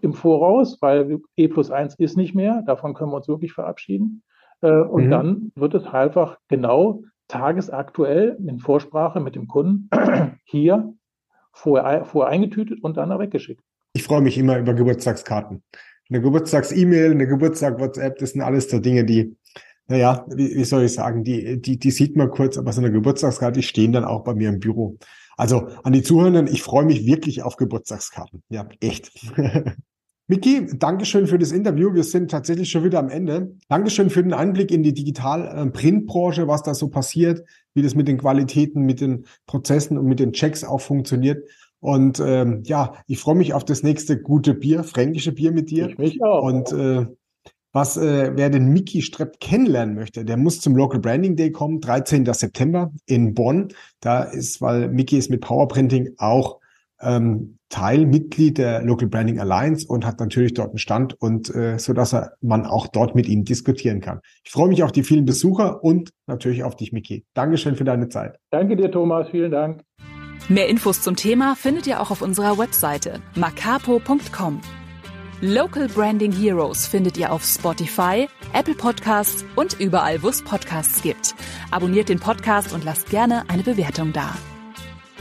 im 0.01 0.13
Voraus, 0.13 0.77
weil 0.81 1.19
E 1.35 1.47
plus 1.47 1.71
eins 1.71 1.95
ist 1.95 2.17
nicht 2.17 2.35
mehr. 2.35 2.63
Davon 2.65 2.93
können 2.93 3.11
wir 3.11 3.17
uns 3.17 3.27
wirklich 3.27 3.53
verabschieden. 3.53 4.23
Äh, 4.61 4.71
und 4.71 5.05
mhm. 5.05 5.11
dann 5.11 5.51
wird 5.55 5.73
es 5.73 5.85
einfach 5.85 6.37
genau 6.47 7.03
tagesaktuell 7.27 8.37
in 8.45 8.59
Vorsprache 8.59 9.19
mit 9.19 9.35
dem 9.35 9.47
Kunden 9.47 9.89
hier 10.43 10.93
vorher, 11.51 12.05
vorher 12.05 12.31
eingetütet 12.31 12.83
und 12.83 12.97
dann 12.97 13.17
weggeschickt. 13.17 13.63
Ich 13.93 14.03
freue 14.03 14.21
mich 14.21 14.37
immer 14.37 14.57
über 14.57 14.73
Geburtstagskarten. 14.73 15.63
Eine 16.09 16.21
Geburtstags-E-Mail, 16.21 17.11
eine 17.11 17.27
Geburtstag-WhatsApp, 17.27 18.17
das 18.19 18.31
sind 18.31 18.41
alles 18.41 18.69
so 18.69 18.79
Dinge, 18.79 19.05
die, 19.05 19.35
naja, 19.87 20.25
wie, 20.29 20.55
wie 20.55 20.63
soll 20.65 20.83
ich 20.83 20.93
sagen, 20.93 21.23
die, 21.23 21.61
die, 21.61 21.79
die 21.79 21.91
sieht 21.91 22.15
man 22.15 22.29
kurz, 22.29 22.57
aber 22.57 22.71
so 22.73 22.81
eine 22.81 22.91
Geburtstagskarte, 22.91 23.59
die 23.59 23.65
stehen 23.65 23.93
dann 23.93 24.03
auch 24.03 24.23
bei 24.23 24.35
mir 24.35 24.49
im 24.49 24.59
Büro. 24.59 24.97
Also 25.37 25.67
an 25.83 25.93
die 25.93 26.03
Zuhörenden, 26.03 26.47
ich 26.47 26.61
freue 26.61 26.85
mich 26.85 27.05
wirklich 27.05 27.43
auf 27.43 27.55
Geburtstagskarten. 27.55 28.43
Ja, 28.49 28.67
echt. 28.81 29.11
Miki, 30.27 30.65
Dankeschön 30.79 31.27
für 31.27 31.37
das 31.37 31.51
Interview. 31.51 31.93
Wir 31.93 32.03
sind 32.03 32.31
tatsächlich 32.31 32.71
schon 32.71 32.83
wieder 32.83 32.97
am 32.97 33.09
Ende. 33.09 33.55
Dankeschön 33.69 34.09
für 34.09 34.23
den 34.23 34.33
Einblick 34.33 34.71
in 34.71 34.81
die 34.81 34.93
Digital-Printbranche, 34.93 36.47
was 36.47 36.63
da 36.63 36.73
so 36.73 36.87
passiert, 36.87 37.43
wie 37.75 37.83
das 37.83 37.93
mit 37.93 38.07
den 38.07 38.17
Qualitäten, 38.17 38.81
mit 38.81 39.01
den 39.01 39.27
Prozessen 39.45 39.99
und 39.99 40.07
mit 40.07 40.19
den 40.19 40.33
Checks 40.33 40.63
auch 40.63 40.81
funktioniert. 40.81 41.47
Und 41.79 42.19
ähm, 42.19 42.63
ja, 42.65 42.95
ich 43.05 43.19
freue 43.19 43.35
mich 43.35 43.53
auf 43.53 43.65
das 43.65 43.83
nächste 43.83 44.19
gute 44.19 44.55
Bier, 44.55 44.83
fränkische 44.83 45.31
Bier 45.31 45.51
mit 45.51 45.69
dir. 45.69 45.89
Ich 45.89 45.99
mich 45.99 46.23
auch. 46.23 46.41
Und 46.41 46.71
äh, 46.71 47.05
was, 47.71 47.95
äh, 47.95 48.31
wer 48.33 48.49
den 48.49 48.69
Miki 48.69 49.03
Strepp 49.03 49.39
kennenlernen 49.39 49.93
möchte, 49.93 50.25
der 50.25 50.37
muss 50.37 50.59
zum 50.59 50.75
Local 50.75 50.99
Branding 50.99 51.35
Day 51.35 51.51
kommen, 51.51 51.81
13. 51.81 52.25
September 52.33 52.91
in 53.05 53.35
Bonn. 53.35 53.67
Da 53.99 54.23
ist, 54.23 54.59
weil 54.59 54.89
Miki 54.89 55.19
ist 55.19 55.29
mit 55.29 55.41
Powerprinting 55.41 56.15
auch 56.17 56.61
ähm, 56.99 57.54
Teil, 57.75 58.05
Mitglied 58.05 58.57
der 58.57 58.81
Local 58.83 59.09
Branding 59.09 59.37
Alliance 59.37 59.85
und 59.85 60.05
hat 60.05 60.21
natürlich 60.21 60.53
dort 60.53 60.69
einen 60.69 60.77
Stand 60.77 61.21
und 61.21 61.53
äh, 61.53 61.77
so 61.77 61.91
dass 61.91 62.13
er 62.13 62.31
man 62.39 62.65
auch 62.65 62.87
dort 62.87 63.15
mit 63.15 63.27
ihm 63.27 63.43
diskutieren 63.43 63.99
kann. 63.99 64.21
Ich 64.45 64.51
freue 64.51 64.69
mich 64.69 64.81
auf 64.81 64.93
die 64.93 65.03
vielen 65.03 65.25
Besucher 65.25 65.83
und 65.83 66.11
natürlich 66.25 66.63
auf 66.63 66.77
dich, 66.77 66.93
Miki. 66.93 67.25
Dankeschön 67.33 67.75
für 67.75 67.83
deine 67.83 68.07
Zeit. 68.07 68.39
Danke 68.49 68.77
dir, 68.77 68.89
Thomas. 68.89 69.27
Vielen 69.29 69.51
Dank. 69.51 69.81
Mehr 70.47 70.69
Infos 70.69 71.01
zum 71.01 71.17
Thema 71.17 71.55
findet 71.55 71.85
ihr 71.85 71.99
auch 71.99 72.11
auf 72.11 72.21
unserer 72.21 72.57
Webseite 72.57 73.19
macapo.com. 73.35 74.61
Local 75.41 75.89
Branding 75.89 76.31
Heroes 76.31 76.87
findet 76.87 77.17
ihr 77.17 77.33
auf 77.33 77.43
Spotify, 77.43 78.29
Apple 78.53 78.75
Podcasts 78.75 79.43
und 79.57 79.77
überall, 79.81 80.23
wo 80.23 80.29
es 80.29 80.41
Podcasts 80.41 81.01
gibt. 81.01 81.35
Abonniert 81.71 82.07
den 82.07 82.21
Podcast 82.21 82.73
und 82.73 82.85
lasst 82.85 83.09
gerne 83.09 83.43
eine 83.49 83.63
Bewertung 83.63 84.13
da. 84.13 84.33